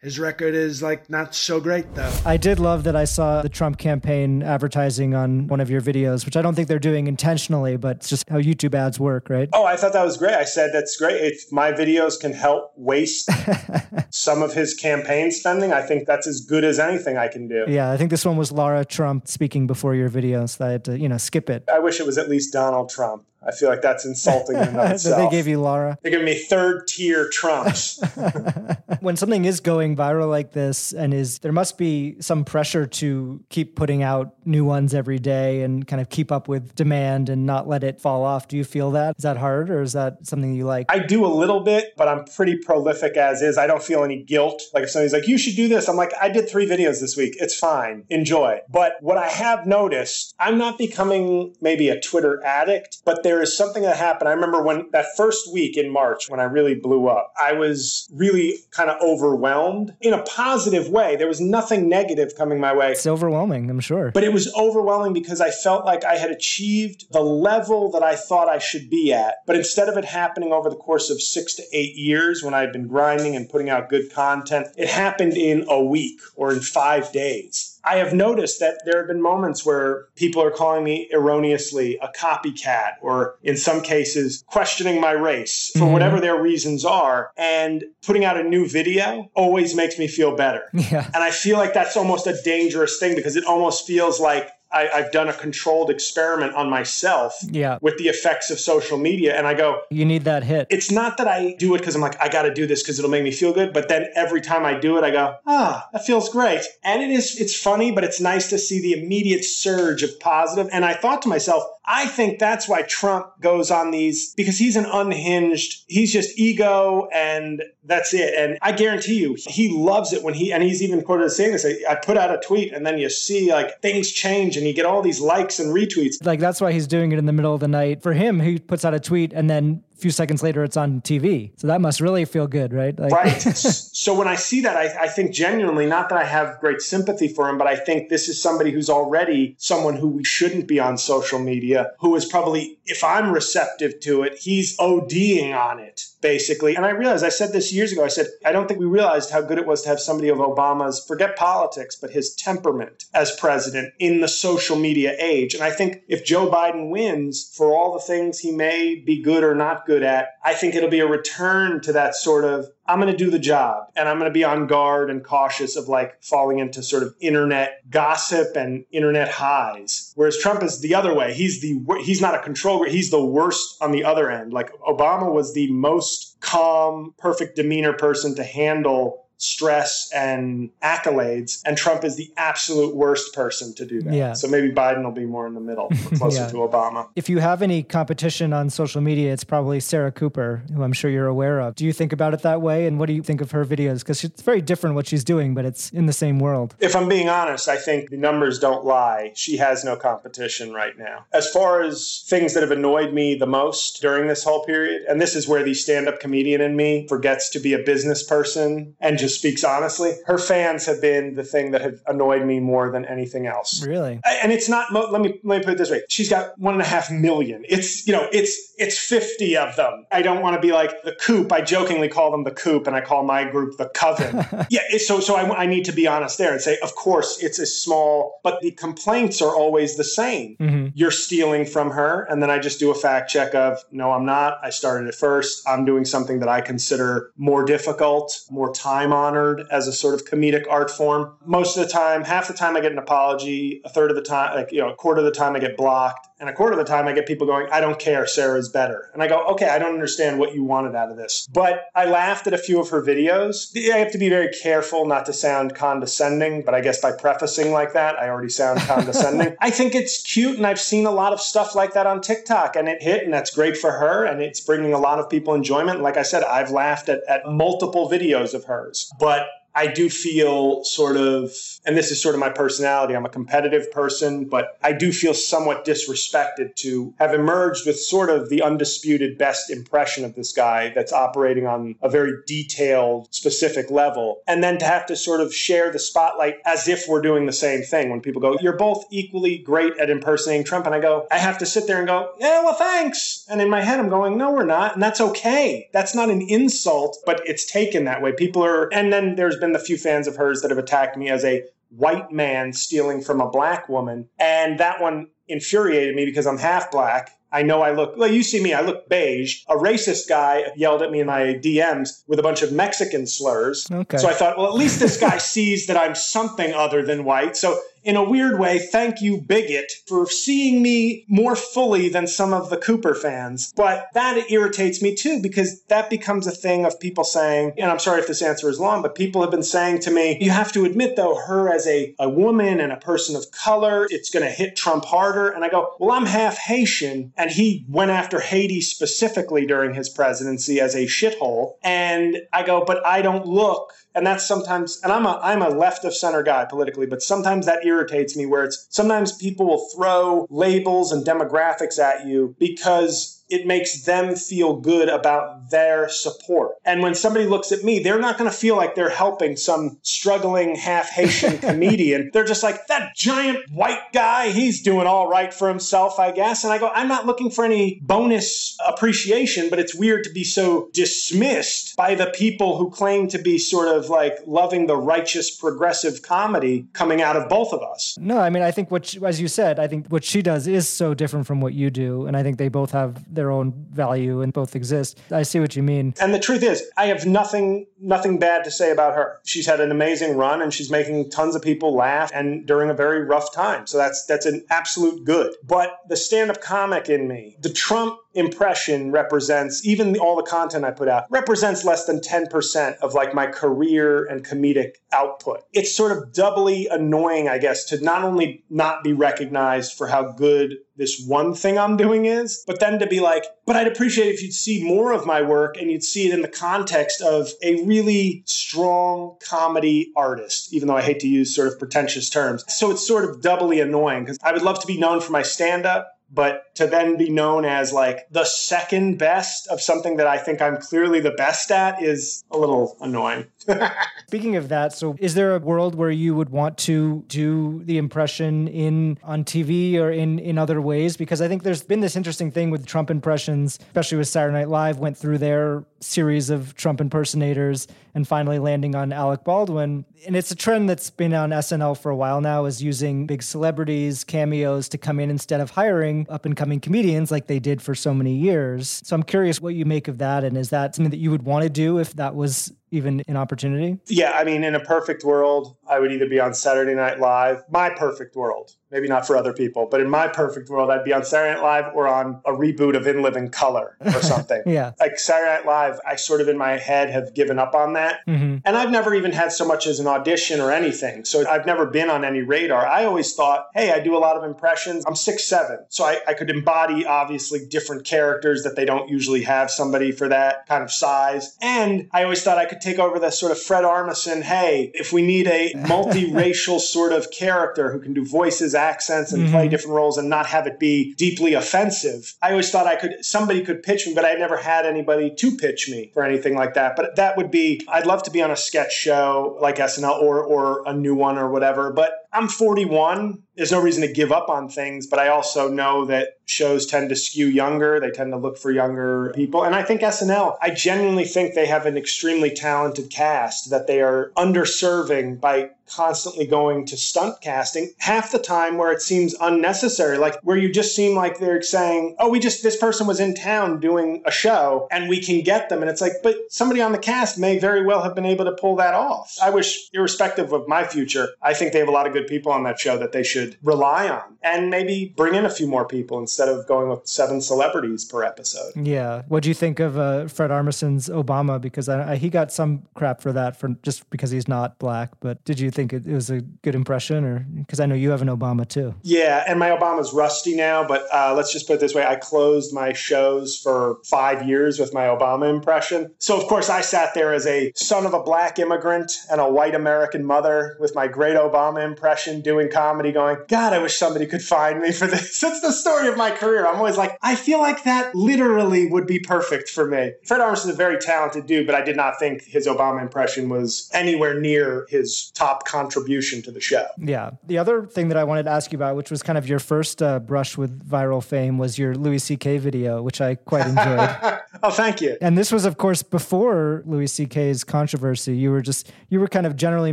his 0.02 0.18
record 0.18 0.54
is 0.54 0.82
like 0.82 1.08
not 1.08 1.34
so 1.34 1.58
great 1.58 1.94
though. 1.94 2.12
I 2.26 2.36
did 2.36 2.58
love 2.58 2.84
that 2.84 2.94
I 2.94 3.04
saw 3.04 3.40
the 3.40 3.48
Trump 3.48 3.78
campaign 3.78 4.42
advertising 4.42 5.14
on 5.14 5.46
one 5.46 5.60
of 5.60 5.70
your 5.70 5.80
videos, 5.80 6.26
which 6.26 6.36
I 6.36 6.42
don't 6.42 6.54
think 6.54 6.68
they're 6.68 6.78
doing 6.78 7.06
intentionally, 7.06 7.78
but 7.78 7.96
it's 7.96 8.10
just 8.10 8.28
how 8.28 8.36
YouTube 8.36 8.74
ads 8.74 9.00
work, 9.00 9.30
right? 9.30 9.48
Oh, 9.54 9.64
I 9.64 9.76
thought 9.76 9.94
that 9.94 10.04
was 10.04 10.18
great. 10.18 10.34
I 10.34 10.44
said 10.44 10.68
that's 10.74 10.98
great. 10.98 11.22
If 11.22 11.50
my 11.50 11.72
videos 11.72 12.20
can 12.20 12.34
help 12.34 12.72
waste 12.76 13.30
some 14.10 14.42
of 14.42 14.52
his 14.52 14.74
campaign 14.74 15.30
spending, 15.30 15.72
I 15.72 15.80
think 15.80 16.06
that's 16.06 16.26
as 16.26 16.42
good 16.42 16.64
as 16.64 16.78
anything 16.78 17.16
I 17.16 17.28
can 17.28 17.48
do. 17.48 17.64
Yeah, 17.68 17.90
I 17.90 17.96
think 17.96 18.10
this 18.10 18.26
one 18.26 18.36
was 18.36 18.52
Lara 18.52 18.84
Trump 18.84 19.28
speaking 19.28 19.66
before 19.66 19.94
your 19.94 20.10
video, 20.10 20.44
so 20.44 20.66
I 20.66 20.72
had 20.72 20.84
to, 20.84 20.98
you 20.98 21.08
know, 21.08 21.16
skip 21.16 21.48
it. 21.48 21.64
I 21.72 21.78
wish 21.78 22.00
it 22.00 22.06
was 22.06 22.18
at 22.18 22.28
least 22.28 22.52
Donald 22.52 22.90
Trump. 22.90 23.24
I 23.46 23.52
feel 23.52 23.68
like 23.68 23.82
that's 23.82 24.04
insulting 24.04 24.56
in 24.56 24.62
and 24.62 24.68
of 24.70 24.74
that 24.76 24.94
itself. 24.96 25.30
they 25.30 25.36
gave 25.36 25.46
you 25.46 25.60
Lara. 25.60 25.98
They're 26.02 26.10
giving 26.10 26.26
me 26.26 26.38
third 26.38 26.86
tier 26.88 27.28
Trumps. 27.30 28.00
when 29.00 29.16
something 29.16 29.44
is 29.44 29.60
going 29.60 29.96
viral 29.96 30.28
like 30.28 30.52
this 30.52 30.92
and 30.92 31.14
is 31.14 31.38
there 31.40 31.52
must 31.52 31.78
be 31.78 32.16
some 32.20 32.44
pressure 32.44 32.86
to 32.86 33.42
keep 33.48 33.76
putting 33.76 34.02
out 34.02 34.34
new 34.44 34.64
ones 34.64 34.94
every 34.94 35.18
day 35.18 35.62
and 35.62 35.86
kind 35.86 36.00
of 36.00 36.08
keep 36.08 36.30
up 36.30 36.48
with 36.48 36.74
demand 36.74 37.28
and 37.28 37.46
not 37.46 37.68
let 37.68 37.84
it 37.84 38.00
fall 38.00 38.24
off. 38.24 38.48
Do 38.48 38.56
you 38.56 38.64
feel 38.64 38.90
that? 38.92 39.16
Is 39.16 39.22
that 39.22 39.36
hard 39.36 39.70
or 39.70 39.82
is 39.82 39.92
that 39.92 40.26
something 40.26 40.54
you 40.54 40.64
like? 40.64 40.86
I 40.88 40.98
do 40.98 41.24
a 41.24 41.28
little 41.28 41.60
bit, 41.60 41.94
but 41.96 42.08
I'm 42.08 42.24
pretty 42.24 42.56
prolific 42.56 43.16
as 43.16 43.42
is. 43.42 43.56
I 43.58 43.66
don't 43.66 43.82
feel 43.82 44.04
any 44.04 44.22
guilt. 44.22 44.62
Like 44.74 44.84
if 44.84 44.90
somebody's 44.90 45.12
like, 45.12 45.26
you 45.28 45.38
should 45.38 45.56
do 45.56 45.68
this, 45.68 45.88
I'm 45.88 45.96
like, 45.96 46.12
I 46.20 46.28
did 46.28 46.48
three 46.48 46.66
videos 46.66 47.00
this 47.00 47.16
week. 47.16 47.36
It's 47.38 47.54
fine. 47.54 48.04
Enjoy. 48.10 48.58
But 48.68 48.94
what 49.00 49.16
I 49.16 49.28
have 49.28 49.66
noticed, 49.66 50.34
I'm 50.38 50.58
not 50.58 50.78
becoming 50.78 51.54
maybe 51.60 51.88
a 51.88 52.00
Twitter 52.00 52.42
addict, 52.44 52.98
but 53.04 53.22
there 53.30 53.40
is 53.40 53.56
something 53.56 53.84
that 53.84 53.96
happened. 53.96 54.28
I 54.28 54.32
remember 54.32 54.60
when 54.60 54.88
that 54.90 55.06
first 55.16 55.52
week 55.52 55.76
in 55.76 55.88
March 55.88 56.28
when 56.28 56.40
I 56.40 56.44
really 56.44 56.74
blew 56.74 57.06
up, 57.06 57.32
I 57.40 57.52
was 57.52 58.08
really 58.12 58.54
kind 58.72 58.90
of 58.90 59.00
overwhelmed 59.00 59.94
in 60.00 60.12
a 60.12 60.22
positive 60.24 60.88
way. 60.88 61.14
There 61.14 61.28
was 61.28 61.40
nothing 61.40 61.88
negative 61.88 62.34
coming 62.36 62.58
my 62.58 62.74
way. 62.74 62.90
it's 62.90 63.06
overwhelming, 63.06 63.70
I'm 63.70 63.78
sure. 63.78 64.10
But 64.10 64.24
it 64.24 64.32
was 64.32 64.52
overwhelming 64.56 65.12
because 65.12 65.40
I 65.40 65.52
felt 65.52 65.84
like 65.84 66.04
I 66.04 66.16
had 66.16 66.32
achieved 66.32 67.12
the 67.12 67.20
level 67.20 67.92
that 67.92 68.02
I 68.02 68.16
thought 68.16 68.48
I 68.48 68.58
should 68.58 68.90
be 68.90 69.12
at. 69.12 69.36
But 69.46 69.54
instead 69.54 69.88
of 69.88 69.96
it 69.96 70.04
happening 70.04 70.52
over 70.52 70.68
the 70.68 70.74
course 70.74 71.08
of 71.08 71.22
six 71.22 71.54
to 71.54 71.62
eight 71.72 71.94
years 71.94 72.42
when 72.42 72.52
I 72.52 72.62
had 72.62 72.72
been 72.72 72.88
grinding 72.88 73.36
and 73.36 73.48
putting 73.48 73.70
out 73.70 73.90
good 73.90 74.12
content, 74.12 74.66
it 74.76 74.88
happened 74.88 75.34
in 75.34 75.66
a 75.68 75.80
week 75.80 76.18
or 76.34 76.52
in 76.52 76.58
five 76.58 77.12
days. 77.12 77.70
I 77.84 77.96
have 77.96 78.12
noticed 78.12 78.60
that 78.60 78.82
there 78.84 78.98
have 78.98 79.08
been 79.08 79.22
moments 79.22 79.64
where 79.64 80.08
people 80.14 80.42
are 80.42 80.50
calling 80.50 80.84
me 80.84 81.08
erroneously 81.12 81.98
a 82.02 82.08
copycat, 82.08 82.92
or 83.00 83.19
in 83.42 83.56
some 83.56 83.80
cases, 83.82 84.44
questioning 84.46 85.00
my 85.00 85.12
race 85.12 85.70
for 85.72 85.80
mm-hmm. 85.80 85.92
whatever 85.92 86.20
their 86.20 86.40
reasons 86.40 86.84
are. 86.84 87.30
And 87.36 87.84
putting 88.06 88.24
out 88.24 88.38
a 88.38 88.42
new 88.42 88.68
video 88.68 89.30
always 89.34 89.74
makes 89.74 89.98
me 89.98 90.08
feel 90.08 90.36
better. 90.36 90.62
Yeah. 90.90 91.08
And 91.14 91.22
I 91.22 91.30
feel 91.30 91.58
like 91.58 91.74
that's 91.74 91.96
almost 91.96 92.26
a 92.26 92.34
dangerous 92.42 92.98
thing 92.98 93.14
because 93.14 93.36
it 93.36 93.44
almost 93.44 93.86
feels 93.86 94.18
like 94.18 94.50
I, 94.72 94.88
I've 94.88 95.10
done 95.12 95.28
a 95.28 95.32
controlled 95.32 95.90
experiment 95.90 96.54
on 96.54 96.70
myself 96.70 97.34
Yeah. 97.50 97.78
with 97.80 97.98
the 97.98 98.08
effects 98.08 98.50
of 98.50 98.60
social 98.60 98.98
media. 98.98 99.36
And 99.36 99.46
I 99.46 99.54
go, 99.54 99.80
You 99.90 100.04
need 100.04 100.24
that 100.24 100.44
hit. 100.44 100.66
it's 100.70 100.90
not 100.90 101.16
that 101.18 101.26
I 101.28 101.54
do 101.58 101.74
it 101.74 101.78
because 101.78 101.94
I'm 101.94 102.00
like, 102.00 102.20
I 102.20 102.28
got 102.28 102.42
to 102.42 102.54
do 102.54 102.66
this 102.66 102.82
because 102.82 102.98
it'll 102.98 103.10
make 103.10 103.24
me 103.24 103.32
feel 103.32 103.52
good. 103.52 103.72
But 103.72 103.88
then 103.88 104.06
every 104.14 104.40
time 104.40 104.64
I 104.64 104.78
do 104.78 104.96
it, 104.98 105.04
I 105.04 105.10
go, 105.10 105.36
ah, 105.46 105.88
that 105.92 106.04
feels 106.04 106.28
great. 106.28 106.60
And 106.84 107.02
it 107.02 107.10
is, 107.10 107.40
it's 107.40 107.54
funny, 107.60 107.90
but 107.92 108.04
it's 108.04 108.20
nice 108.20 108.48
to 108.50 108.58
see 108.58 108.80
the 108.80 108.92
immediate 109.02 109.44
surge 109.44 110.02
of 110.02 110.18
positive. 110.20 110.68
And 110.72 110.84
I 110.84 110.94
thought 110.94 111.22
to 111.22 111.28
myself, 111.28 111.64
I 111.84 112.06
think 112.06 112.38
that's 112.38 112.68
why 112.68 112.82
Trump 112.82 113.26
goes 113.40 113.70
on 113.72 113.90
these 113.90 114.32
because 114.34 114.58
he's 114.58 114.76
an 114.76 114.84
unhinged, 114.86 115.84
he's 115.88 116.12
just 116.12 116.38
ego 116.38 117.08
and 117.12 117.62
that's 117.84 118.14
it. 118.14 118.34
And 118.38 118.58
I 118.62 118.72
guarantee 118.72 119.18
you, 119.20 119.36
he 119.38 119.70
loves 119.76 120.12
it 120.12 120.22
when 120.22 120.34
he, 120.34 120.52
and 120.52 120.62
he's 120.62 120.82
even 120.82 121.02
quoted 121.02 121.24
as 121.24 121.36
saying 121.36 121.52
this 121.52 121.66
I 121.88 121.94
put 121.96 122.16
out 122.16 122.32
a 122.32 122.38
tweet 122.46 122.72
and 122.72 122.86
then 122.86 122.98
you 122.98 123.10
see 123.10 123.50
like 123.52 123.80
things 123.80 124.10
change 124.12 124.56
and 124.60 124.68
you 124.68 124.74
get 124.74 124.86
all 124.86 125.02
these 125.02 125.20
likes 125.20 125.58
and 125.58 125.74
retweets. 125.74 126.24
Like 126.24 126.38
that's 126.38 126.60
why 126.60 126.72
he's 126.72 126.86
doing 126.86 127.10
it 127.10 127.18
in 127.18 127.26
the 127.26 127.32
middle 127.32 127.52
of 127.52 127.60
the 127.60 127.68
night. 127.68 128.02
For 128.02 128.12
him, 128.12 128.38
he 128.38 128.58
puts 128.58 128.84
out 128.84 128.94
a 128.94 129.00
tweet 129.00 129.32
and 129.32 129.50
then 129.50 129.82
few 130.00 130.10
seconds 130.10 130.42
later 130.42 130.64
it's 130.64 130.76
on 130.76 131.00
TV. 131.02 131.52
So 131.56 131.66
that 131.66 131.80
must 131.80 132.00
really 132.00 132.24
feel 132.24 132.46
good, 132.46 132.72
right? 132.72 132.98
Like, 132.98 133.12
Right. 133.12 133.40
so 133.42 134.14
when 134.14 134.28
I 134.28 134.36
see 134.36 134.62
that, 134.62 134.76
I, 134.76 135.04
I 135.04 135.08
think 135.08 135.32
genuinely, 135.32 135.86
not 135.86 136.08
that 136.08 136.18
I 136.18 136.24
have 136.24 136.58
great 136.60 136.80
sympathy 136.80 137.28
for 137.28 137.48
him, 137.48 137.58
but 137.58 137.66
I 137.66 137.76
think 137.76 138.08
this 138.08 138.28
is 138.28 138.40
somebody 138.40 138.70
who's 138.70 138.88
already 138.88 139.54
someone 139.58 139.96
who 139.96 140.08
we 140.08 140.24
shouldn't 140.24 140.66
be 140.66 140.80
on 140.80 140.96
social 140.96 141.38
media, 141.38 141.92
who 142.00 142.16
is 142.16 142.24
probably, 142.24 142.78
if 142.86 143.04
I'm 143.04 143.32
receptive 143.32 144.00
to 144.00 144.22
it, 144.22 144.38
he's 144.38 144.76
ODing 144.78 145.54
on 145.56 145.78
it, 145.78 146.04
basically. 146.20 146.76
And 146.76 146.86
I 146.86 146.90
realized, 146.90 147.24
I 147.24 147.28
said 147.28 147.52
this 147.52 147.72
years 147.72 147.92
ago, 147.92 148.04
I 148.04 148.08
said, 148.08 148.26
I 148.44 148.52
don't 148.52 148.66
think 148.66 148.80
we 148.80 148.86
realized 148.86 149.30
how 149.30 149.42
good 149.42 149.58
it 149.58 149.66
was 149.66 149.82
to 149.82 149.88
have 149.88 150.00
somebody 150.00 150.28
of 150.28 150.38
Obama's, 150.38 151.04
forget 151.04 151.36
politics, 151.36 151.96
but 152.00 152.10
his 152.10 152.34
temperament 152.34 153.04
as 153.14 153.36
president 153.36 153.92
in 153.98 154.20
the 154.20 154.28
social 154.28 154.76
media 154.76 155.14
age. 155.18 155.54
And 155.54 155.62
I 155.62 155.70
think 155.70 156.02
if 156.08 156.24
Joe 156.24 156.50
Biden 156.50 156.90
wins 156.90 157.52
for 157.54 157.72
all 157.72 157.92
the 157.92 158.00
things 158.00 158.38
he 158.38 158.52
may 158.52 158.94
be 158.94 159.22
good 159.22 159.44
or 159.44 159.54
not 159.54 159.86
good 159.86 159.89
at, 159.90 160.28
I 160.44 160.54
think 160.54 160.74
it'll 160.74 160.88
be 160.88 161.00
a 161.00 161.06
return 161.06 161.80
to 161.82 161.92
that 161.92 162.14
sort 162.14 162.44
of 162.44 162.66
I'm 162.86 163.00
going 163.00 163.12
to 163.12 163.16
do 163.16 163.30
the 163.30 163.38
job 163.38 163.84
and 163.94 164.08
I'm 164.08 164.18
going 164.18 164.28
to 164.28 164.34
be 164.34 164.42
on 164.42 164.66
guard 164.66 165.10
and 165.10 165.22
cautious 165.22 165.76
of 165.76 165.88
like 165.88 166.20
falling 166.22 166.58
into 166.58 166.82
sort 166.82 167.04
of 167.04 167.14
internet 167.20 167.88
gossip 167.88 168.56
and 168.56 168.84
internet 168.90 169.28
highs. 169.28 170.12
Whereas 170.16 170.36
Trump 170.38 170.62
is 170.64 170.80
the 170.80 170.94
other 170.94 171.14
way. 171.14 171.32
He's 171.32 171.60
the 171.60 171.80
he's 172.02 172.20
not 172.20 172.34
a 172.34 172.40
control. 172.40 172.84
He's 172.84 173.10
the 173.10 173.24
worst 173.24 173.76
on 173.80 173.92
the 173.92 174.04
other 174.04 174.30
end. 174.30 174.52
Like 174.52 174.72
Obama 174.80 175.32
was 175.32 175.54
the 175.54 175.70
most 175.72 176.36
calm, 176.40 177.14
perfect 177.18 177.56
demeanor 177.56 177.92
person 177.92 178.34
to 178.36 178.44
handle 178.44 179.26
stress 179.40 180.10
and 180.14 180.70
accolades. 180.82 181.60
And 181.64 181.76
Trump 181.76 182.04
is 182.04 182.16
the 182.16 182.30
absolute 182.36 182.94
worst 182.94 183.32
person 183.34 183.74
to 183.74 183.86
do 183.86 184.02
that. 184.02 184.12
Yeah. 184.14 184.32
So 184.34 184.46
maybe 184.48 184.70
Biden 184.70 185.02
will 185.02 185.12
be 185.12 185.24
more 185.26 185.46
in 185.46 185.54
the 185.54 185.60
middle, 185.60 185.88
closer 186.16 186.42
Yeah. 186.42 186.48
to 186.48 186.56
Obama. 186.56 187.08
If 187.16 187.28
you 187.28 187.38
have 187.38 187.62
any 187.62 187.82
competition 187.82 188.52
on 188.52 188.68
social 188.70 189.00
media, 189.00 189.32
it's 189.32 189.44
probably 189.44 189.80
Sarah 189.80 190.12
Cooper, 190.12 190.62
who 190.74 190.82
I'm 190.82 190.92
sure 190.92 191.10
you're 191.10 191.26
aware 191.26 191.60
of. 191.60 191.74
Do 191.74 191.84
you 191.86 191.92
think 191.92 192.12
about 192.12 192.34
it 192.34 192.42
that 192.42 192.60
way? 192.60 192.86
And 192.86 192.98
what 192.98 193.06
do 193.06 193.14
you 193.14 193.22
think 193.22 193.40
of 193.40 193.50
her 193.52 193.64
videos? 193.64 194.00
Because 194.00 194.22
it's 194.24 194.42
very 194.42 194.60
different 194.60 194.94
what 194.94 195.06
she's 195.06 195.24
doing, 195.24 195.54
but 195.54 195.64
it's 195.64 195.90
in 195.90 196.06
the 196.06 196.12
same 196.12 196.38
world. 196.38 196.76
If 196.78 196.94
I'm 196.94 197.08
being 197.08 197.28
honest, 197.28 197.68
I 197.68 197.76
think 197.76 198.10
the 198.10 198.18
numbers 198.18 198.58
don't 198.58 198.84
lie. 198.84 199.32
She 199.34 199.56
has 199.56 199.84
no 199.84 199.96
competition 199.96 200.72
right 200.72 200.96
now. 200.98 201.24
As 201.32 201.50
far 201.50 201.80
as 201.80 202.24
things 202.28 202.52
that 202.54 202.62
have 202.62 202.70
annoyed 202.70 203.12
me 203.14 203.34
the 203.36 203.46
most 203.46 204.02
during 204.02 204.28
this 204.28 204.44
whole 204.44 204.64
period, 204.64 205.02
and 205.08 205.20
this 205.20 205.34
is 205.34 205.48
where 205.48 205.62
the 205.62 205.72
stand 205.74 206.08
up 206.08 206.20
comedian 206.20 206.60
in 206.60 206.76
me 206.76 207.06
forgets 207.08 207.48
to 207.50 207.58
be 207.58 207.72
a 207.72 207.78
business 207.78 208.22
person 208.22 208.94
and 209.00 209.18
just 209.18 209.29
speaks 209.30 209.64
honestly, 209.64 210.12
her 210.26 210.38
fans 210.38 210.86
have 210.86 211.00
been 211.00 211.34
the 211.34 211.44
thing 211.44 211.70
that 211.72 211.80
have 211.80 212.00
annoyed 212.06 212.44
me 212.44 212.60
more 212.60 212.90
than 212.90 213.04
anything 213.04 213.46
else. 213.46 213.84
Really? 213.86 214.20
and 214.42 214.52
it's 214.52 214.68
not 214.68 214.92
mo- 214.92 215.08
let 215.10 215.20
me 215.20 215.40
let 215.44 215.58
me 215.58 215.64
put 215.64 215.74
it 215.74 215.78
this 215.78 215.90
way. 215.90 216.02
She's 216.08 216.28
got 216.28 216.58
one 216.58 216.74
and 216.74 216.82
a 216.82 216.86
half 216.86 217.10
million. 217.10 217.64
It's 217.68 218.06
you 218.06 218.12
know 218.12 218.28
it's 218.32 218.74
it's 218.78 218.98
50 218.98 219.56
of 219.56 219.76
them. 219.76 220.06
I 220.12 220.22
don't 220.22 220.40
want 220.42 220.54
to 220.54 220.60
be 220.60 220.72
like 220.72 221.02
the 221.02 221.12
coop. 221.12 221.52
I 221.52 221.60
jokingly 221.60 222.08
call 222.08 222.30
them 222.30 222.44
the 222.44 222.50
coop 222.50 222.86
and 222.86 222.96
i 222.96 223.00
call 223.00 223.24
my 223.24 223.44
group 223.44 223.76
the 223.76 223.88
coven. 223.88 224.46
Yeah 224.70 224.80
it's, 224.90 225.06
so 225.06 225.20
so 225.20 225.36
I, 225.36 225.62
I 225.62 225.66
need 225.66 225.84
to 225.86 225.92
be 225.92 226.06
honest 226.06 226.38
there 226.38 226.52
and 226.52 226.60
say 226.60 226.78
of 226.82 226.94
course 226.94 227.42
it's 227.42 227.58
a 227.58 227.66
small 227.66 228.40
but 228.42 228.60
the 228.60 228.70
complaints 228.72 229.42
are 229.42 229.54
always 229.54 229.96
the 229.96 230.04
same. 230.04 230.56
Hmm 230.56 230.88
you're 230.94 231.10
stealing 231.10 231.64
from 231.64 231.90
her 231.90 232.24
and 232.24 232.42
then 232.42 232.50
i 232.50 232.58
just 232.58 232.78
do 232.80 232.90
a 232.90 232.94
fact 232.94 233.30
check 233.30 233.54
of 233.54 233.78
no 233.90 234.12
i'm 234.12 234.24
not. 234.24 234.58
I 234.62 234.70
started 234.70 235.08
it 235.08 235.14
first. 235.14 235.62
I'm 235.68 235.84
doing 235.84 236.04
something 236.04 236.40
that 236.40 236.48
i 236.48 236.60
consider 236.60 237.30
more 237.36 237.64
difficult 237.64 238.40
more 238.50 238.72
time 238.72 239.12
honored 239.20 239.66
as 239.70 239.86
a 239.86 239.92
sort 239.92 240.14
of 240.14 240.24
comedic 240.24 240.64
art 240.70 240.90
form. 240.90 241.36
Most 241.44 241.76
of 241.76 241.86
the 241.86 241.92
time 241.92 242.24
half 242.24 242.48
the 242.48 242.54
time 242.54 242.76
i 242.76 242.80
get 242.80 242.92
an 242.92 242.98
apology 242.98 243.80
a 243.84 243.88
third 243.88 244.10
of 244.10 244.16
the 244.16 244.22
time 244.22 244.54
like 244.56 244.72
you 244.72 244.80
know 244.80 244.90
a 244.90 244.94
quarter 244.94 245.20
of 245.20 245.24
the 245.24 245.30
time 245.32 245.56
i 245.56 245.58
get 245.58 245.76
blocked 245.76 246.28
and 246.40 246.48
a 246.48 246.52
quarter 246.52 246.72
of 246.72 246.78
the 246.78 246.84
time 246.84 247.06
i 247.06 247.12
get 247.12 247.26
people 247.26 247.46
going 247.46 247.68
i 247.70 247.80
don't 247.80 247.98
care. 247.98 248.26
Sarah's 248.26 248.68
better. 248.68 249.10
And 249.12 249.22
i 249.22 249.28
go 249.28 249.44
okay 249.48 249.68
i 249.68 249.78
don't 249.78 249.94
understand 249.94 250.38
what 250.38 250.54
you 250.54 250.64
wanted 250.64 250.94
out 250.94 251.10
of 251.10 251.16
this. 251.16 251.46
But 251.52 251.86
i 251.94 252.06
laughed 252.06 252.46
at 252.46 252.54
a 252.54 252.58
few 252.58 252.80
of 252.80 252.88
her 252.88 253.02
videos. 253.02 253.76
I 253.76 253.98
have 253.98 254.10
to 254.12 254.18
be 254.18 254.28
very 254.28 254.48
careful 254.48 255.06
not 255.06 255.26
to 255.26 255.32
sound 255.32 255.74
condescending 255.74 256.62
but 256.64 256.74
i 256.74 256.80
guess 256.80 257.00
by 257.00 257.12
prefacing 257.12 257.72
like 257.72 257.92
that 257.92 258.18
i 258.18 258.28
already 258.28 258.48
sound 258.48 258.80
condescending. 258.92 259.56
I 259.60 259.70
think 259.70 259.94
it's 259.94 260.22
cute 260.22 260.56
and 260.56 260.66
i've 260.66 260.80
seen 260.80 261.06
a 261.06 261.10
lot 261.10 261.32
of 261.32 261.40
stuff 261.40 261.74
like 261.74 261.92
that 261.94 262.06
on 262.06 262.20
tiktok 262.20 262.76
and 262.76 262.88
it 262.88 263.02
hit 263.02 263.24
and 263.24 263.32
that's 263.32 263.54
great 263.54 263.76
for 263.76 263.92
her 263.92 264.24
and 264.24 264.40
it's 264.40 264.60
bringing 264.60 264.92
a 264.92 264.98
lot 264.98 265.18
of 265.18 265.28
people 265.28 265.54
enjoyment. 265.54 266.00
Like 266.00 266.16
i 266.16 266.22
said 266.22 266.42
i've 266.44 266.70
laughed 266.70 267.08
at, 267.08 267.20
at 267.28 267.46
multiple 267.46 268.08
videos 268.08 268.54
of 268.54 268.64
hers. 268.64 269.12
But 269.18 269.46
I 269.74 269.86
do 269.86 270.08
feel 270.08 270.84
sort 270.84 271.16
of, 271.16 271.52
and 271.84 271.96
this 271.96 272.10
is 272.10 272.20
sort 272.20 272.34
of 272.34 272.40
my 272.40 272.50
personality. 272.50 273.14
I'm 273.14 273.24
a 273.24 273.30
competitive 273.30 273.90
person, 273.90 274.44
but 274.46 274.78
I 274.82 274.92
do 274.92 275.12
feel 275.12 275.34
somewhat 275.34 275.84
disrespected 275.84 276.74
to 276.76 277.14
have 277.18 277.32
emerged 277.32 277.86
with 277.86 277.98
sort 277.98 278.30
of 278.30 278.48
the 278.48 278.62
undisputed 278.62 279.38
best 279.38 279.70
impression 279.70 280.24
of 280.24 280.34
this 280.34 280.52
guy 280.52 280.92
that's 280.94 281.12
operating 281.12 281.66
on 281.66 281.94
a 282.02 282.08
very 282.08 282.32
detailed, 282.46 283.32
specific 283.32 283.90
level. 283.90 284.42
And 284.46 284.62
then 284.62 284.78
to 284.78 284.84
have 284.84 285.06
to 285.06 285.16
sort 285.16 285.40
of 285.40 285.54
share 285.54 285.92
the 285.92 285.98
spotlight 285.98 286.56
as 286.64 286.88
if 286.88 287.06
we're 287.08 287.22
doing 287.22 287.46
the 287.46 287.52
same 287.52 287.82
thing 287.82 288.10
when 288.10 288.20
people 288.20 288.40
go, 288.40 288.56
You're 288.60 288.76
both 288.76 289.04
equally 289.10 289.58
great 289.58 289.96
at 289.98 290.10
impersonating 290.10 290.64
Trump. 290.64 290.86
And 290.86 290.94
I 290.94 291.00
go, 291.00 291.26
I 291.30 291.38
have 291.38 291.58
to 291.58 291.66
sit 291.66 291.86
there 291.86 291.98
and 291.98 292.06
go, 292.08 292.32
Yeah, 292.38 292.62
well, 292.64 292.74
thanks. 292.74 293.44
And 293.48 293.60
in 293.60 293.70
my 293.70 293.82
head, 293.82 294.00
I'm 294.00 294.08
going, 294.08 294.36
No, 294.36 294.52
we're 294.52 294.64
not. 294.64 294.94
And 294.94 295.02
that's 295.02 295.20
okay. 295.20 295.88
That's 295.92 296.14
not 296.14 296.30
an 296.30 296.42
insult, 296.42 297.18
but 297.24 297.40
it's 297.46 297.70
taken 297.70 298.04
that 298.04 298.22
way. 298.22 298.32
People 298.32 298.64
are, 298.64 298.92
and 298.92 299.12
then 299.12 299.36
there's 299.36 299.59
been 299.60 299.72
the 299.72 299.78
few 299.78 299.96
fans 299.96 300.26
of 300.26 300.36
hers 300.36 300.62
that 300.62 300.70
have 300.70 300.78
attacked 300.78 301.16
me 301.16 301.28
as 301.28 301.44
a 301.44 301.64
white 301.90 302.30
man 302.30 302.72
stealing 302.72 303.20
from 303.20 303.40
a 303.40 303.50
black 303.50 303.88
woman. 303.88 304.28
And 304.38 304.78
that 304.78 305.00
one 305.00 305.28
infuriated 305.48 306.14
me 306.14 306.24
because 306.24 306.46
I'm 306.46 306.58
half 306.58 306.90
black. 306.90 307.36
I 307.52 307.62
know 307.62 307.82
I 307.82 307.90
look, 307.90 308.16
well, 308.16 308.30
you 308.30 308.44
see 308.44 308.62
me, 308.62 308.72
I 308.74 308.80
look 308.80 309.08
beige. 309.08 309.64
A 309.68 309.74
racist 309.74 310.28
guy 310.28 310.66
yelled 310.76 311.02
at 311.02 311.10
me 311.10 311.18
in 311.18 311.26
my 311.26 311.58
DMs 311.60 312.22
with 312.28 312.38
a 312.38 312.42
bunch 312.42 312.62
of 312.62 312.72
Mexican 312.72 313.26
slurs. 313.26 313.88
Okay. 313.90 314.18
So 314.18 314.28
I 314.28 314.34
thought, 314.34 314.56
well, 314.56 314.68
at 314.68 314.74
least 314.74 315.00
this 315.00 315.18
guy 315.18 315.38
sees 315.38 315.88
that 315.88 315.96
I'm 315.96 316.14
something 316.14 316.72
other 316.72 317.04
than 317.04 317.24
white. 317.24 317.56
So 317.56 317.80
in 318.02 318.16
a 318.16 318.28
weird 318.28 318.58
way, 318.58 318.78
thank 318.78 319.20
you, 319.20 319.40
bigot, 319.40 319.90
for 320.06 320.26
seeing 320.26 320.82
me 320.82 321.24
more 321.28 321.56
fully 321.56 322.08
than 322.08 322.26
some 322.26 322.52
of 322.52 322.70
the 322.70 322.76
Cooper 322.76 323.14
fans. 323.14 323.72
But 323.76 324.06
that 324.14 324.50
irritates 324.50 325.02
me 325.02 325.14
too, 325.14 325.40
because 325.40 325.82
that 325.84 326.10
becomes 326.10 326.46
a 326.46 326.50
thing 326.50 326.84
of 326.84 326.98
people 326.98 327.24
saying, 327.24 327.74
and 327.78 327.90
I'm 327.90 327.98
sorry 327.98 328.20
if 328.20 328.26
this 328.26 328.42
answer 328.42 328.68
is 328.68 328.80
long, 328.80 329.02
but 329.02 329.14
people 329.14 329.42
have 329.42 329.50
been 329.50 329.62
saying 329.62 330.00
to 330.00 330.10
me, 330.10 330.38
you 330.40 330.50
have 330.50 330.72
to 330.72 330.84
admit, 330.84 331.16
though, 331.16 331.36
her 331.36 331.72
as 331.72 331.86
a, 331.86 332.14
a 332.18 332.28
woman 332.28 332.80
and 332.80 332.92
a 332.92 332.96
person 332.96 333.36
of 333.36 333.50
color, 333.50 334.06
it's 334.10 334.30
going 334.30 334.44
to 334.44 334.50
hit 334.50 334.76
Trump 334.76 335.04
harder. 335.04 335.50
And 335.50 335.64
I 335.64 335.68
go, 335.68 335.94
well, 335.98 336.12
I'm 336.12 336.26
half 336.26 336.58
Haitian, 336.58 337.32
and 337.36 337.50
he 337.50 337.84
went 337.88 338.10
after 338.10 338.40
Haiti 338.40 338.80
specifically 338.80 339.66
during 339.66 339.94
his 339.94 340.08
presidency 340.08 340.80
as 340.80 340.94
a 340.94 341.06
shithole. 341.06 341.74
And 341.82 342.38
I 342.52 342.62
go, 342.62 342.84
but 342.84 343.04
I 343.04 343.22
don't 343.22 343.46
look 343.46 343.92
and 344.14 344.26
that's 344.26 344.46
sometimes 344.46 345.00
and 345.02 345.12
i'm 345.12 345.26
a 345.26 345.38
i'm 345.42 345.62
a 345.62 345.68
left 345.68 346.04
of 346.04 346.14
center 346.14 346.42
guy 346.42 346.64
politically 346.64 347.06
but 347.06 347.22
sometimes 347.22 347.66
that 347.66 347.84
irritates 347.84 348.36
me 348.36 348.46
where 348.46 348.64
it's 348.64 348.86
sometimes 348.90 349.32
people 349.32 349.66
will 349.66 349.88
throw 349.94 350.46
labels 350.50 351.12
and 351.12 351.26
demographics 351.26 351.98
at 351.98 352.26
you 352.26 352.54
because 352.58 353.40
it 353.50 353.66
makes 353.66 354.02
them 354.02 354.36
feel 354.36 354.76
good 354.76 355.08
about 355.08 355.70
their 355.70 356.08
support. 356.08 356.76
And 356.84 357.02
when 357.02 357.14
somebody 357.14 357.46
looks 357.46 357.72
at 357.72 357.82
me, 357.82 357.98
they're 357.98 358.20
not 358.20 358.38
going 358.38 358.48
to 358.48 358.56
feel 358.56 358.76
like 358.76 358.94
they're 358.94 359.10
helping 359.10 359.56
some 359.56 359.98
struggling 360.02 360.76
half 360.76 361.10
Haitian 361.10 361.58
comedian. 361.68 362.30
They're 362.32 362.44
just 362.44 362.62
like, 362.62 362.86
that 362.86 363.16
giant 363.16 363.58
white 363.72 364.12
guy, 364.12 364.50
he's 364.50 364.82
doing 364.82 365.06
all 365.06 365.28
right 365.28 365.52
for 365.52 365.68
himself, 365.68 366.18
I 366.18 366.30
guess. 366.30 366.62
And 366.62 366.72
I 366.72 366.78
go, 366.78 366.90
I'm 366.94 367.08
not 367.08 367.26
looking 367.26 367.50
for 367.50 367.64
any 367.64 368.00
bonus 368.02 368.76
appreciation, 368.86 369.68
but 369.68 369.80
it's 369.80 369.94
weird 369.94 370.24
to 370.24 370.30
be 370.30 370.44
so 370.44 370.88
dismissed 370.94 371.96
by 371.96 372.14
the 372.14 372.26
people 372.26 372.78
who 372.78 372.88
claim 372.90 373.26
to 373.28 373.38
be 373.38 373.58
sort 373.58 373.88
of 373.88 373.99
like 374.08 374.38
loving 374.46 374.86
the 374.86 374.96
righteous 374.96 375.50
progressive 375.50 376.22
comedy 376.22 376.86
coming 376.92 377.20
out 377.20 377.36
of 377.36 377.48
both 377.48 377.72
of 377.72 377.82
us. 377.82 378.16
No, 378.18 378.38
I 378.38 378.50
mean, 378.50 378.62
I 378.62 378.70
think 378.70 378.90
what, 378.90 379.06
she, 379.06 379.24
as 379.24 379.40
you 379.40 379.48
said, 379.48 379.78
I 379.78 379.86
think 379.86 380.06
what 380.08 380.24
she 380.24 380.42
does 380.42 380.66
is 380.66 380.88
so 380.88 381.14
different 381.14 381.46
from 381.46 381.60
what 381.60 381.74
you 381.74 381.90
do. 381.90 382.26
And 382.26 382.36
I 382.36 382.42
think 382.42 382.58
they 382.58 382.68
both 382.68 382.92
have 382.92 383.32
their 383.32 383.50
own 383.50 383.72
value 383.90 384.40
and 384.40 384.52
both 384.52 384.76
exist. 384.76 385.20
I 385.30 385.42
see 385.42 385.60
what 385.60 385.76
you 385.76 385.82
mean. 385.82 386.14
And 386.20 386.32
the 386.32 386.38
truth 386.38 386.62
is, 386.62 386.82
I 386.96 387.06
have 387.06 387.26
nothing 387.26 387.86
nothing 388.00 388.38
bad 388.38 388.64
to 388.64 388.70
say 388.70 388.90
about 388.90 389.14
her. 389.14 389.38
She's 389.44 389.66
had 389.66 389.80
an 389.80 389.90
amazing 389.90 390.36
run 390.36 390.62
and 390.62 390.72
she's 390.72 390.90
making 390.90 391.30
tons 391.30 391.54
of 391.54 391.62
people 391.62 391.94
laugh 391.94 392.30
and 392.34 392.66
during 392.66 392.88
a 392.90 392.94
very 392.94 393.22
rough 393.24 393.52
time. 393.52 393.86
So 393.86 393.98
that's 393.98 394.24
that's 394.24 394.46
an 394.46 394.64
absolute 394.70 395.24
good. 395.24 395.54
But 395.66 395.98
the 396.08 396.16
stand-up 396.16 396.60
comic 396.60 397.08
in 397.08 397.28
me, 397.28 397.56
the 397.60 397.70
Trump 397.70 398.18
impression 398.34 399.10
represents 399.10 399.84
even 399.84 400.18
all 400.18 400.36
the 400.36 400.42
content 400.42 400.84
I 400.84 400.90
put 400.90 401.08
out 401.08 401.24
represents 401.30 401.84
less 401.84 402.06
than 402.06 402.20
10% 402.20 402.96
of 402.98 403.14
like 403.14 403.34
my 403.34 403.46
career 403.46 404.24
and 404.24 404.44
comedic 404.44 404.94
output. 405.12 405.62
It's 405.72 405.94
sort 405.94 406.16
of 406.16 406.32
doubly 406.32 406.86
annoying, 406.88 407.48
I 407.48 407.58
guess, 407.58 407.84
to 407.86 408.02
not 408.02 408.22
only 408.22 408.64
not 408.70 409.02
be 409.02 409.12
recognized 409.12 409.94
for 409.94 410.06
how 410.06 410.32
good 410.32 410.76
this 410.96 411.24
one 411.26 411.54
thing 411.54 411.78
I'm 411.78 411.96
doing 411.96 412.26
is, 412.26 412.62
but 412.66 412.78
then 412.78 412.98
to 412.98 413.06
be 413.06 413.20
like, 413.20 413.44
but 413.64 413.74
I'd 413.74 413.86
appreciate 413.86 414.28
if 414.28 414.42
you'd 414.42 414.52
see 414.52 414.84
more 414.84 415.12
of 415.12 415.24
my 415.24 415.40
work 415.40 415.76
and 415.78 415.90
you'd 415.90 416.04
see 416.04 416.28
it 416.28 416.34
in 416.34 416.42
the 416.42 416.48
context 416.48 417.22
of 417.22 417.48
a 417.62 417.82
really 417.84 418.42
strong 418.46 419.36
comedy 419.42 420.12
artist, 420.14 420.72
even 420.74 420.88
though 420.88 420.96
I 420.96 421.02
hate 421.02 421.20
to 421.20 421.28
use 421.28 421.54
sort 421.54 421.68
of 421.68 421.78
pretentious 421.78 422.28
terms. 422.28 422.64
So 422.68 422.90
it's 422.90 423.06
sort 423.06 423.24
of 423.24 423.40
doubly 423.40 423.80
annoying 423.80 424.24
because 424.24 424.38
I 424.42 424.52
would 424.52 424.62
love 424.62 424.80
to 424.80 424.86
be 424.86 424.98
known 424.98 425.20
for 425.20 425.32
my 425.32 425.42
stand 425.42 425.86
up. 425.86 426.19
But 426.32 426.74
to 426.76 426.86
then 426.86 427.16
be 427.16 427.28
known 427.28 427.64
as 427.64 427.92
like 427.92 428.26
the 428.30 428.44
second 428.44 429.18
best 429.18 429.66
of 429.68 429.80
something 429.80 430.16
that 430.16 430.26
I 430.26 430.38
think 430.38 430.62
I'm 430.62 430.76
clearly 430.76 431.20
the 431.20 431.32
best 431.32 431.70
at 431.70 432.02
is 432.02 432.44
a 432.50 432.58
little 432.58 432.96
annoying. 433.00 433.46
Speaking 434.28 434.56
of 434.56 434.68
that, 434.68 434.92
so 434.92 435.16
is 435.18 435.34
there 435.34 435.54
a 435.54 435.58
world 435.58 435.94
where 435.94 436.10
you 436.10 436.34
would 436.34 436.50
want 436.50 436.78
to 436.78 437.24
do 437.26 437.82
the 437.84 437.98
impression 437.98 438.68
in 438.68 439.18
on 439.24 439.44
TV 439.44 439.96
or 439.96 440.10
in 440.10 440.38
in 440.38 440.56
other 440.56 440.80
ways? 440.80 441.16
Because 441.16 441.42
I 441.42 441.48
think 441.48 441.64
there's 441.64 441.82
been 441.82 442.00
this 442.00 442.16
interesting 442.16 442.50
thing 442.50 442.70
with 442.70 442.86
Trump 442.86 443.10
impressions, 443.10 443.78
especially 443.88 444.18
with 444.18 444.28
Saturday 444.28 444.58
Night 444.58 444.68
Live 444.68 444.98
went 444.98 445.16
through 445.16 445.38
their 445.38 445.84
series 446.00 446.50
of 446.50 446.74
Trump 446.74 447.00
impersonators 447.00 447.86
and 448.14 448.26
finally 448.26 448.58
landing 448.58 448.94
on 448.94 449.12
Alec 449.12 449.44
Baldwin. 449.44 450.04
And 450.26 450.34
it's 450.34 450.50
a 450.50 450.54
trend 450.54 450.88
that's 450.88 451.10
been 451.10 451.34
on 451.34 451.50
SNL 451.50 451.98
for 451.98 452.10
a 452.10 452.16
while 452.16 452.40
now 452.40 452.64
is 452.64 452.82
using 452.82 453.26
big 453.26 453.42
celebrities, 453.42 454.24
cameos 454.24 454.88
to 454.90 454.98
come 454.98 455.20
in 455.20 455.30
instead 455.30 455.60
of 455.60 455.70
hiring 455.70 456.26
up 456.28 456.46
and 456.46 456.56
coming 456.56 456.80
comedians 456.80 457.30
like 457.30 457.46
they 457.46 457.58
did 457.58 457.80
for 457.82 457.94
so 457.94 458.14
many 458.14 458.34
years. 458.34 459.02
So 459.04 459.14
I'm 459.14 459.22
curious 459.22 459.60
what 459.60 459.74
you 459.74 459.84
make 459.84 460.08
of 460.08 460.18
that 460.18 460.44
and 460.44 460.56
is 460.56 460.70
that 460.70 460.94
something 460.94 461.10
that 461.10 461.18
you 461.18 461.30
would 461.30 461.42
want 461.42 461.62
to 461.64 461.70
do 461.70 461.98
if 461.98 462.14
that 462.14 462.34
was 462.34 462.72
even 462.90 463.20
in 463.20 463.36
opportunity? 463.36 463.98
Yeah, 464.06 464.32
I 464.32 464.44
mean, 464.44 464.64
in 464.64 464.74
a 464.74 464.80
perfect 464.80 465.24
world, 465.24 465.76
I 465.88 465.98
would 465.98 466.12
either 466.12 466.28
be 466.28 466.40
on 466.40 466.54
Saturday 466.54 466.94
Night 466.94 467.20
Live, 467.20 467.62
my 467.70 467.90
perfect 467.90 468.36
world, 468.36 468.72
maybe 468.90 469.08
not 469.08 469.26
for 469.26 469.36
other 469.36 469.52
people, 469.52 469.86
but 469.90 470.00
in 470.00 470.08
my 470.10 470.28
perfect 470.28 470.68
world, 470.68 470.90
I'd 470.90 471.04
be 471.04 471.12
on 471.12 471.24
Saturday 471.24 471.54
Night 471.54 471.62
Live 471.62 471.94
or 471.94 472.08
on 472.08 472.40
a 472.44 472.52
reboot 472.52 472.96
of 472.96 473.06
In 473.06 473.22
Living 473.22 473.48
Color 473.50 473.96
or 474.00 474.12
something. 474.22 474.62
yeah. 474.66 474.92
Like 475.00 475.18
Saturday 475.18 475.50
Night 475.50 475.66
Live, 475.66 476.00
I 476.06 476.16
sort 476.16 476.40
of 476.40 476.48
in 476.48 476.58
my 476.58 476.72
head 476.78 477.10
have 477.10 477.34
given 477.34 477.58
up 477.58 477.74
on 477.74 477.94
that. 477.94 478.26
Mm-hmm. 478.26 478.58
And 478.64 478.76
I've 478.76 478.90
never 478.90 479.14
even 479.14 479.32
had 479.32 479.52
so 479.52 479.66
much 479.66 479.86
as 479.86 480.00
an 480.00 480.06
audition 480.06 480.60
or 480.60 480.70
anything. 480.70 481.24
So 481.24 481.48
I've 481.48 481.66
never 481.66 481.86
been 481.86 482.10
on 482.10 482.24
any 482.24 482.42
radar. 482.42 482.86
I 482.86 483.04
always 483.04 483.34
thought, 483.34 483.66
hey, 483.74 483.92
I 483.92 484.00
do 484.00 484.16
a 484.16 484.18
lot 484.18 484.36
of 484.36 484.44
impressions. 484.44 485.04
I'm 485.06 485.16
six 485.16 485.44
seven, 485.44 485.78
So 485.88 486.04
I, 486.04 486.20
I 486.26 486.34
could 486.34 486.50
embody 486.50 487.04
obviously 487.06 487.64
different 487.66 488.04
characters 488.04 488.62
that 488.64 488.76
they 488.76 488.84
don't 488.84 489.08
usually 489.08 489.42
have 489.42 489.70
somebody 489.70 490.12
for 490.12 490.28
that 490.28 490.66
kind 490.66 490.82
of 490.82 490.90
size. 490.92 491.56
And 491.60 492.08
I 492.12 492.24
always 492.24 492.42
thought 492.42 492.58
I 492.58 492.66
could 492.66 492.79
take 492.80 492.98
over 492.98 493.18
the 493.18 493.30
sort 493.30 493.52
of 493.52 493.60
Fred 493.60 493.84
Armisen, 493.84 494.42
hey, 494.42 494.90
if 494.94 495.12
we 495.12 495.22
need 495.22 495.46
a 495.46 495.72
multiracial 495.76 496.80
sort 496.80 497.12
of 497.12 497.30
character 497.30 497.90
who 497.90 497.98
can 498.00 498.12
do 498.12 498.24
voices, 498.24 498.74
accents, 498.74 499.32
and 499.32 499.50
play 499.50 499.62
mm-hmm. 499.62 499.70
different 499.70 499.94
roles 499.94 500.18
and 500.18 500.28
not 500.28 500.46
have 500.46 500.66
it 500.66 500.78
be 500.78 501.14
deeply 501.14 501.54
offensive, 501.54 502.34
I 502.42 502.50
always 502.50 502.70
thought 502.70 502.86
I 502.86 502.96
could 502.96 503.24
somebody 503.24 503.64
could 503.64 503.82
pitch 503.82 504.06
me, 504.06 504.14
but 504.14 504.24
I 504.24 504.34
never 504.34 504.56
had 504.56 504.86
anybody 504.86 505.30
to 505.34 505.56
pitch 505.56 505.88
me 505.88 506.10
for 506.12 506.22
anything 506.22 506.54
like 506.54 506.74
that. 506.74 506.96
But 506.96 507.16
that 507.16 507.36
would 507.36 507.50
be 507.50 507.82
I'd 507.88 508.06
love 508.06 508.22
to 508.24 508.30
be 508.30 508.42
on 508.42 508.50
a 508.50 508.56
sketch 508.56 508.92
show 508.92 509.58
like 509.60 509.76
SNL 509.76 510.20
or 510.20 510.42
or 510.42 510.82
a 510.86 510.92
new 510.92 511.14
one 511.14 511.38
or 511.38 511.50
whatever. 511.50 511.92
But 511.92 512.19
I'm 512.32 512.48
41. 512.48 513.42
There's 513.56 513.72
no 513.72 513.80
reason 513.80 514.06
to 514.06 514.12
give 514.12 514.32
up 514.32 514.48
on 514.48 514.68
things, 514.68 515.06
but 515.06 515.18
I 515.18 515.28
also 515.28 515.68
know 515.68 516.04
that 516.06 516.38
shows 516.46 516.86
tend 516.86 517.08
to 517.08 517.16
skew 517.16 517.46
younger. 517.46 518.00
They 518.00 518.10
tend 518.10 518.32
to 518.32 518.36
look 518.38 518.58
for 518.58 518.70
younger 518.70 519.32
people. 519.34 519.64
And 519.64 519.74
I 519.74 519.82
think 519.82 520.00
SNL, 520.00 520.56
I 520.60 520.70
genuinely 520.70 521.24
think 521.24 521.54
they 521.54 521.66
have 521.66 521.86
an 521.86 521.96
extremely 521.96 522.50
talented 522.50 523.10
cast 523.10 523.70
that 523.70 523.86
they 523.86 524.00
are 524.00 524.32
underserving 524.36 525.40
by 525.40 525.70
constantly 525.90 526.46
going 526.46 526.86
to 526.86 526.96
stunt 526.96 527.40
casting 527.40 527.92
half 527.98 528.30
the 528.32 528.38
time 528.38 528.78
where 528.78 528.92
it 528.92 529.02
seems 529.02 529.34
unnecessary 529.40 530.18
like 530.18 530.36
where 530.42 530.56
you 530.56 530.70
just 530.70 530.94
seem 530.94 531.16
like 531.16 531.38
they're 531.38 531.62
saying 531.62 532.14
oh 532.20 532.28
we 532.28 532.38
just 532.38 532.62
this 532.62 532.76
person 532.76 533.06
was 533.06 533.18
in 533.18 533.34
town 533.34 533.80
doing 533.80 534.22
a 534.24 534.30
show 534.30 534.86
and 534.90 535.08
we 535.08 535.20
can 535.20 535.42
get 535.42 535.68
them 535.68 535.80
and 535.80 535.90
it's 535.90 536.00
like 536.00 536.12
but 536.22 536.36
somebody 536.48 536.80
on 536.80 536.92
the 536.92 536.98
cast 536.98 537.38
may 537.38 537.58
very 537.58 537.84
well 537.84 538.02
have 538.02 538.14
been 538.14 538.24
able 538.24 538.44
to 538.44 538.52
pull 538.52 538.76
that 538.76 538.94
off 538.94 539.36
i 539.42 539.50
wish 539.50 539.88
irrespective 539.92 540.52
of 540.52 540.66
my 540.68 540.84
future 540.84 541.28
i 541.42 541.52
think 541.52 541.72
they 541.72 541.80
have 541.80 541.88
a 541.88 541.92
lot 541.92 542.06
of 542.06 542.12
good 542.12 542.19
people 542.26 542.52
on 542.52 542.62
that 542.64 542.78
show 542.78 542.96
that 542.98 543.12
they 543.12 543.22
should 543.22 543.56
rely 543.62 544.08
on 544.08 544.36
and 544.42 544.70
maybe 544.70 545.12
bring 545.16 545.34
in 545.34 545.44
a 545.44 545.50
few 545.50 545.66
more 545.66 545.86
people 545.86 546.18
instead 546.18 546.48
of 546.48 546.66
going 546.66 546.88
with 546.88 547.06
seven 547.06 547.40
celebrities 547.40 548.04
per 548.04 548.22
episode 548.22 548.72
Yeah. 548.74 549.22
What 549.28 549.42
do 549.42 549.48
you 549.48 549.54
think 549.54 549.80
of 549.80 549.98
uh, 549.98 550.28
Fred 550.28 550.50
Armisen's 550.50 551.08
Obama? 551.08 551.60
Because 551.60 551.88
I, 551.88 552.12
I, 552.12 552.16
he 552.16 552.28
got 552.28 552.52
some 552.52 552.82
crap 552.94 553.20
for 553.20 553.32
that, 553.32 553.56
for 553.56 553.68
just 553.82 554.08
because 554.10 554.30
he's 554.30 554.48
not 554.48 554.78
black. 554.78 555.10
But 555.20 555.42
did 555.44 555.60
you 555.60 555.70
think 555.70 555.92
it, 555.92 556.06
it 556.06 556.14
was 556.14 556.30
a 556.30 556.40
good 556.40 556.74
impression, 556.74 557.24
or 557.24 557.46
because 557.56 557.80
I 557.80 557.86
know 557.86 557.94
you 557.94 558.10
have 558.10 558.22
an 558.22 558.28
Obama 558.28 558.68
too? 558.68 558.94
Yeah, 559.02 559.44
and 559.46 559.58
my 559.58 559.70
Obama's 559.70 560.12
rusty 560.12 560.56
now. 560.56 560.86
But 560.86 561.06
uh, 561.12 561.34
let's 561.34 561.52
just 561.52 561.66
put 561.66 561.74
it 561.74 561.80
this 561.80 561.94
way: 561.94 562.04
I 562.04 562.16
closed 562.16 562.74
my 562.74 562.92
shows 562.92 563.58
for 563.58 563.98
five 564.04 564.46
years 564.46 564.78
with 564.78 564.92
my 564.94 565.04
Obama 565.04 565.48
impression. 565.48 566.12
So 566.18 566.40
of 566.40 566.46
course 566.48 566.70
I 566.70 566.80
sat 566.80 567.14
there 567.14 567.32
as 567.32 567.46
a 567.46 567.72
son 567.74 568.06
of 568.06 568.14
a 568.14 568.22
black 568.22 568.58
immigrant 568.58 569.12
and 569.30 569.40
a 569.40 569.50
white 569.50 569.74
American 569.74 570.24
mother 570.24 570.76
with 570.80 570.94
my 570.94 571.06
great 571.06 571.36
Obama 571.36 571.84
impression, 571.84 572.09
doing 572.42 572.70
comedy, 572.70 573.12
going, 573.12 573.36
God, 573.48 573.72
I 573.72 573.78
wish 573.78 573.96
somebody 573.96 574.26
could 574.26 574.42
find 574.42 574.80
me 574.80 574.92
for 574.92 575.06
this. 575.06 575.40
That's 575.40 575.60
the 575.60 575.72
story 575.72 576.08
of 576.08 576.16
my 576.16 576.30
career. 576.30 576.66
I'm 576.66 576.76
always 576.76 576.96
like, 576.96 577.16
I 577.22 577.34
feel 577.34 577.58
like 577.58 577.84
that 577.84 578.14
literally 578.14 578.86
would 578.86 579.06
be 579.06 579.18
perfect 579.18 579.68
for 579.68 579.86
me. 579.86 580.12
Fred 580.24 580.40
Armisen 580.40 580.68
is 580.68 580.68
a 580.68 580.72
very 580.74 580.98
talented 580.98 581.46
dude, 581.46 581.66
but 581.66 581.74
I 581.74 581.82
did 581.82 581.96
not 581.96 582.18
think 582.18 582.42
his 582.44 582.66
Obama 582.66 583.00
impression 583.02 583.48
was 583.48 583.90
anywhere 583.92 584.40
near 584.40 584.86
his 584.88 585.30
top 585.34 585.66
contribution 585.66 586.42
to 586.42 586.50
the 586.50 586.60
show. 586.60 586.86
Yeah. 586.98 587.30
The 587.46 587.58
other 587.58 587.86
thing 587.86 588.08
that 588.08 588.16
I 588.18 588.24
wanted 588.24 588.44
to 588.44 588.50
ask 588.50 588.72
you 588.72 588.76
about, 588.78 588.96
which 588.96 589.10
was 589.10 589.22
kind 589.22 589.38
of 589.38 589.48
your 589.48 589.58
first 589.58 590.02
uh, 590.02 590.18
brush 590.18 590.56
with 590.56 590.88
viral 590.88 591.22
fame, 591.22 591.58
was 591.58 591.78
your 591.78 591.94
Louis 591.94 592.18
C.K. 592.18 592.58
video, 592.58 593.02
which 593.02 593.20
I 593.20 593.34
quite 593.36 593.66
enjoyed. 593.66 594.40
oh, 594.62 594.70
thank 594.70 595.00
you. 595.00 595.16
And 595.20 595.36
this 595.36 595.52
was, 595.52 595.64
of 595.64 595.78
course, 595.78 596.02
before 596.02 596.82
Louis 596.86 597.06
C.K.'s 597.06 597.64
controversy. 597.64 598.36
You 598.36 598.50
were 598.50 598.60
just, 598.62 598.92
you 599.08 599.20
were 599.20 599.28
kind 599.28 599.46
of 599.46 599.56
generally 599.56 599.92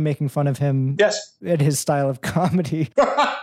making 0.00 0.28
fun 0.28 0.46
of 0.46 0.58
him 0.58 0.96
Yes. 0.98 1.34
and 1.44 1.60
his 1.60 1.78
style 1.78 2.07
of 2.08 2.20
comedy. 2.22 2.90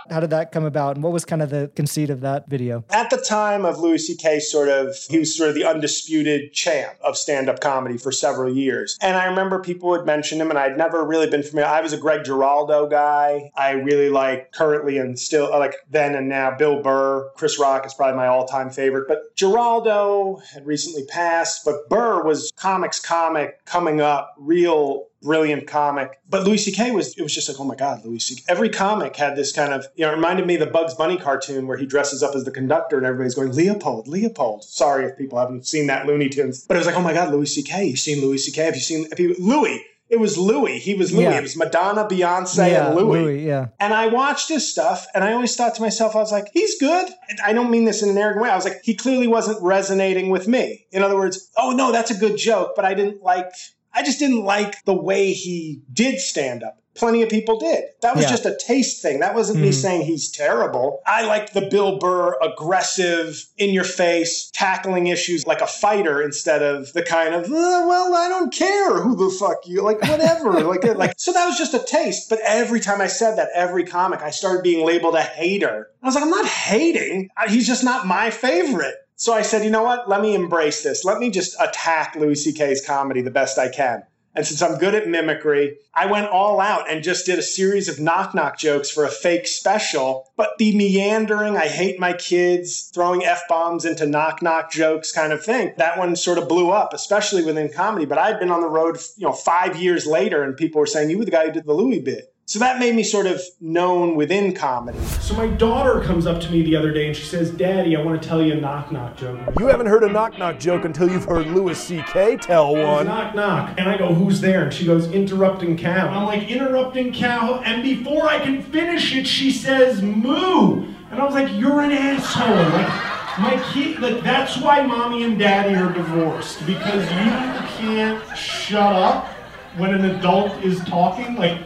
How 0.10 0.20
did 0.20 0.30
that 0.30 0.52
come 0.52 0.66
about? 0.66 0.96
And 0.96 1.04
what 1.04 1.12
was 1.12 1.26
kind 1.26 1.42
of 1.42 1.50
the 1.50 1.72
conceit 1.76 2.10
of 2.10 2.22
that 2.22 2.48
video? 2.48 2.84
At 2.92 3.10
the 3.10 3.18
time 3.18 3.66
of 3.66 3.80
Louis 3.80 3.98
C.K. 3.98 4.40
sort 4.40 4.70
of, 4.70 4.96
he 5.10 5.20
was 5.20 5.36
sort 5.36 5.50
of 5.50 5.56
the 5.56 5.66
undisputed 5.66 6.54
champ 6.54 6.94
of 7.02 7.18
stand 7.18 7.50
up 7.50 7.60
comedy 7.60 7.98
for 7.98 8.12
several 8.12 8.54
years. 8.54 8.98
And 9.02 9.18
I 9.18 9.26
remember 9.26 9.60
people 9.60 9.90
would 9.90 10.06
mention 10.06 10.40
him, 10.40 10.50
and 10.50 10.60
I'd 10.60 10.78
never 10.78 11.04
really 11.06 11.30
been 11.30 11.44
familiar. 11.44 11.70
I 11.70 11.82
was 11.82 11.94
a 11.94 11.98
Greg 11.98 12.24
Giraldo 12.24 12.88
guy. 12.88 13.52
I 13.56 13.72
really 13.72 14.10
like 14.10 14.52
currently 14.52 14.98
and 14.98 15.18
still, 15.18 15.52
uh, 15.52 15.60
like 15.60 15.76
then 15.90 16.16
and 16.16 16.30
now, 16.30 16.56
Bill 16.56 16.82
Burr. 16.82 17.32
Chris 17.36 17.60
Rock 17.60 17.86
is 17.86 17.94
probably 17.94 18.18
my 18.18 18.28
all 18.28 18.46
time 18.46 18.70
favorite. 18.70 19.08
But 19.08 19.36
Giraldo 19.36 20.42
had 20.54 20.66
recently 20.66 21.06
passed, 21.06 21.66
but 21.66 21.90
Burr 21.90 22.24
was 22.24 22.52
comics 22.56 23.00
comic 23.00 23.64
coming 23.66 24.02
up, 24.02 24.36
real 24.38 25.08
brilliant 25.26 25.68
comic. 25.68 26.20
But 26.30 26.44
Louis 26.44 26.58
C.K. 26.58 26.92
was 26.92 27.18
it 27.18 27.24
was 27.24 27.34
just 27.34 27.50
like, 27.50 27.60
oh 27.60 27.66
my 27.66 27.76
God, 27.76 28.06
Louis 28.06 28.20
C.K. 28.20 28.44
Every 28.48 28.70
comic 28.70 29.16
had 29.16 29.36
this 29.36 29.52
kind 29.52 29.74
of, 29.74 29.86
you 29.96 30.06
know, 30.06 30.12
it 30.12 30.16
reminded 30.16 30.46
me 30.48 30.54
of 30.54 30.60
the 30.62 30.68
Bugs 30.68 30.94
Bunny 30.94 31.18
cartoon 31.18 31.68
where 31.68 31.78
he 31.78 31.86
dresses 31.86 32.24
up 32.24 32.36
as 32.36 32.46
the 32.46 32.52
conductor 32.52 32.98
and 32.98 33.06
everybody's 33.06 33.36
going, 33.36 33.52
Leopold, 33.52 34.08
Leopold. 34.08 34.64
Sorry 34.64 35.06
if 35.06 35.18
people 35.18 35.40
haven't 35.40 35.68
seen 35.68 35.88
that 35.88 36.06
Looney 36.06 36.30
Tunes. 36.30 36.66
But 36.66 36.78
it 36.78 36.78
was 36.78 36.88
like, 36.88 36.96
oh 36.96 37.02
my 37.02 37.14
God, 37.14 37.34
Louis 37.34 37.48
C.K. 37.48 37.86
You've 37.86 38.00
seen 38.00 38.22
Louis 38.22 38.38
C.K. 38.38 38.64
Have 38.64 38.76
you 38.76 38.82
seen 38.82 39.10
have 39.10 39.20
you, 39.20 39.36
Louis? 39.40 39.84
It 40.08 40.20
was 40.20 40.38
Louis. 40.38 40.78
He 40.78 40.94
was 40.94 41.12
Louis. 41.12 41.24
Yeah. 41.24 41.40
It 41.40 41.42
was 41.42 41.58
Madonna, 41.58 42.08
Beyonce, 42.08 42.70
yeah, 42.70 42.88
and 42.88 42.96
Louis. 42.96 43.44
yeah. 43.44 43.70
And 43.80 43.92
I 43.92 44.06
watched 44.06 44.50
his 44.50 44.70
stuff 44.70 45.08
and 45.16 45.24
I 45.24 45.34
always 45.34 45.56
thought 45.56 45.74
to 45.76 45.82
myself, 45.82 46.16
I 46.16 46.20
was 46.20 46.32
like, 46.32 46.46
he's 46.54 46.80
good. 46.80 47.10
And 47.28 47.40
I 47.44 47.54
don't 47.54 47.72
mean 47.72 47.86
this 47.86 48.04
in 48.04 48.10
an 48.10 48.18
arrogant 48.18 48.44
way. 48.44 48.52
I 48.52 48.56
was 48.56 48.66
like, 48.66 48.82
he 48.84 48.94
clearly 48.94 49.26
wasn't 49.28 49.62
resonating 49.64 50.30
with 50.30 50.48
me. 50.48 50.86
In 50.92 51.02
other 51.02 51.16
words, 51.16 51.50
oh 51.58 51.72
no, 51.72 51.92
that's 51.92 52.12
a 52.12 52.16
good 52.16 52.38
joke, 52.38 52.74
but 52.76 52.86
I 52.86 52.94
didn't 52.94 53.24
like, 53.24 53.50
I 53.96 54.04
just 54.04 54.20
didn't 54.20 54.44
like 54.44 54.84
the 54.86 54.94
way 54.94 55.32
he 55.34 55.82
did 55.94 56.20
stand 56.20 56.64
up. 56.64 56.78
Plenty 56.96 57.22
of 57.24 57.28
people 57.30 57.60
did. 57.60 57.84
That 58.02 58.16
was 58.16 58.24
Yeah. 58.24 58.30
just 58.32 58.46
a 58.46 58.58
taste 58.58 59.02
thing. 59.02 59.20
That 59.20 59.36
wasn't 59.36 59.60
me 59.60 59.70
Mhm. 59.70 59.74
saying 59.82 60.02
he's 60.04 60.32
terrible. 60.32 61.02
I 61.06 61.24
liked 61.24 61.54
the 61.54 61.64
Bill 61.64 61.98
Burr 61.98 62.36
aggressive, 62.42 63.46
in 63.58 63.72
your 63.72 63.84
face, 63.84 64.50
tackling 64.54 65.08
issues 65.08 65.46
like 65.46 65.60
a 65.62 65.68
fighter 65.68 66.22
instead 66.22 66.62
of 66.62 66.94
the 66.94 67.02
kind 67.04 67.34
of, 67.36 67.46
"Uh, 67.46 67.86
well, 67.88 68.14
I 68.14 68.30
don't 68.30 68.54
care 68.54 68.94
who 69.02 69.16
the 69.16 69.36
fuck 69.38 69.66
you, 69.66 69.82
like 69.82 70.02
whatever. 70.04 70.52
like, 70.64 70.84
like, 70.96 71.14
so 71.18 71.32
that 71.34 71.46
was 71.46 71.58
just 71.58 71.74
a 71.74 71.80
taste. 71.80 72.30
But 72.30 72.40
every 72.46 72.80
time 72.80 73.02
I 73.02 73.08
said 73.08 73.38
that, 73.38 73.50
every 73.54 73.84
comic, 73.84 74.22
I 74.22 74.30
started 74.30 74.64
being 74.64 74.86
labeled 74.86 75.16
a 75.16 75.22
hater. 75.22 75.90
I 76.02 76.06
was 76.06 76.16
like, 76.16 76.24
I'm 76.24 76.30
not 76.30 76.46
hating. 76.48 77.30
He's 77.50 77.68
just 77.68 77.84
not 77.84 78.06
my 78.08 78.30
favorite. 78.30 78.96
So 79.18 79.34
I 79.34 79.44
said, 79.44 79.64
you 79.64 79.70
know 79.70 79.84
what? 79.84 80.10
Let 80.10 80.22
me 80.22 80.36
embrace 80.36 80.84
this. 80.84 81.06
Let 81.06 81.20
me 81.20 81.30
just 81.30 81.56
attack 81.62 82.16
Louis 82.16 82.36
C.K.'s 82.36 82.86
comedy 82.86 83.22
the 83.22 83.32
best 83.32 83.58
I 83.58 83.70
can. 83.70 84.04
And 84.36 84.46
since 84.46 84.62
I'm 84.62 84.78
good 84.78 84.94
at 84.94 85.08
mimicry, 85.08 85.78
I 85.94 86.08
went 86.08 86.28
all 86.28 86.60
out 86.60 86.90
and 86.90 87.02
just 87.02 87.26
did 87.26 87.40
a 87.40 87.42
series 87.42 87.88
of 87.88 88.02
knock 88.02 88.36
knock 88.36 88.58
jokes 88.58 88.92
for 88.92 89.06
a 89.06 89.10
fake 89.10 89.48
special. 89.48 90.28
But 90.36 90.58
the 90.58 90.76
meandering, 90.76 91.56
I 91.56 91.68
hate 91.68 91.98
my 91.98 92.12
kids, 92.12 92.92
throwing 92.94 93.24
F 93.24 93.44
bombs 93.48 93.86
into 93.86 94.06
knock 94.06 94.42
knock 94.42 94.70
jokes 94.70 95.14
kind 95.14 95.32
of 95.32 95.42
thing, 95.42 95.74
that 95.78 95.98
one 95.98 96.18
sort 96.18 96.38
of 96.38 96.50
blew 96.50 96.72
up, 96.72 96.94
especially 96.94 97.46
within 97.46 97.72
comedy. 97.72 98.06
But 98.06 98.18
I'd 98.18 98.40
been 98.40 98.52
on 98.52 98.60
the 98.60 98.68
road, 98.68 98.98
you 99.16 99.26
know, 99.26 99.32
five 99.32 99.82
years 99.82 100.06
later 100.06 100.44
and 100.44 100.58
people 100.58 100.80
were 100.80 100.88
saying, 100.88 101.10
you 101.10 101.18
were 101.18 101.26
the 101.26 101.32
guy 101.32 101.46
who 101.46 101.54
did 101.54 101.66
the 101.66 101.74
Louis 101.74 102.02
bit. 102.02 102.35
So 102.48 102.60
that 102.60 102.78
made 102.78 102.94
me 102.94 103.02
sort 103.02 103.26
of 103.26 103.42
known 103.60 104.16
within 104.16 104.54
comedy. 104.54 105.00
So 105.20 105.34
my 105.36 105.48
daughter 105.48 106.02
comes 106.02 106.28
up 106.28 106.40
to 106.42 106.52
me 106.52 106.62
the 106.62 106.76
other 106.76 106.92
day 106.92 107.08
and 107.08 107.16
she 107.16 107.26
says, 107.26 107.50
Daddy, 107.50 107.96
I 107.96 108.04
want 108.04 108.22
to 108.22 108.28
tell 108.28 108.40
you 108.40 108.54
a 108.54 108.56
knock 108.56 108.92
knock 108.92 109.18
joke. 109.18 109.40
You 109.58 109.66
haven't 109.66 109.88
heard 109.88 110.04
a 110.04 110.12
knock 110.12 110.38
knock 110.38 110.60
joke 110.60 110.86
until 110.86 111.10
you've 111.10 111.26
heard 111.26 111.48
Louis 111.48 111.76
C.K. 111.76 112.38
tell 112.38 112.76
one. 112.76 113.08
Knock 113.08 113.34
knock. 113.34 113.74
And 113.80 113.90
I 113.90 113.98
go, 113.98 114.14
Who's 114.14 114.42
there? 114.42 114.62
And 114.64 114.72
she 114.72 114.86
goes, 114.86 115.10
Interrupting 115.12 115.76
cow. 115.76 116.08
I'm 116.08 116.26
like, 116.26 116.48
Interrupting 116.48 117.12
cow. 117.14 117.62
And 117.66 117.82
before 117.82 118.30
I 118.30 118.38
can 118.38 118.62
finish 118.62 119.16
it, 119.16 119.26
she 119.26 119.50
says, 119.50 120.04
Moo. 120.04 120.86
And 121.10 121.20
I 121.20 121.26
was 121.26 121.34
like, 121.34 121.52
You're 121.52 121.82
an 121.82 121.94
asshole. 121.94 122.56
Like, 122.56 123.40
my 123.40 123.72
kid, 123.74 124.00
like, 124.00 124.22
that's 124.22 124.62
why 124.62 124.86
mommy 124.86 125.24
and 125.24 125.40
daddy 125.40 125.74
are 125.74 125.92
divorced 125.92 126.64
because 126.68 127.02
you 127.10 127.80
can't 127.80 128.38
shut 128.38 128.96
up 128.96 129.30
when 129.78 129.96
an 129.96 130.06
adult 130.06 130.64
is 130.64 130.80
talking. 130.82 131.36
Like, 131.36 131.60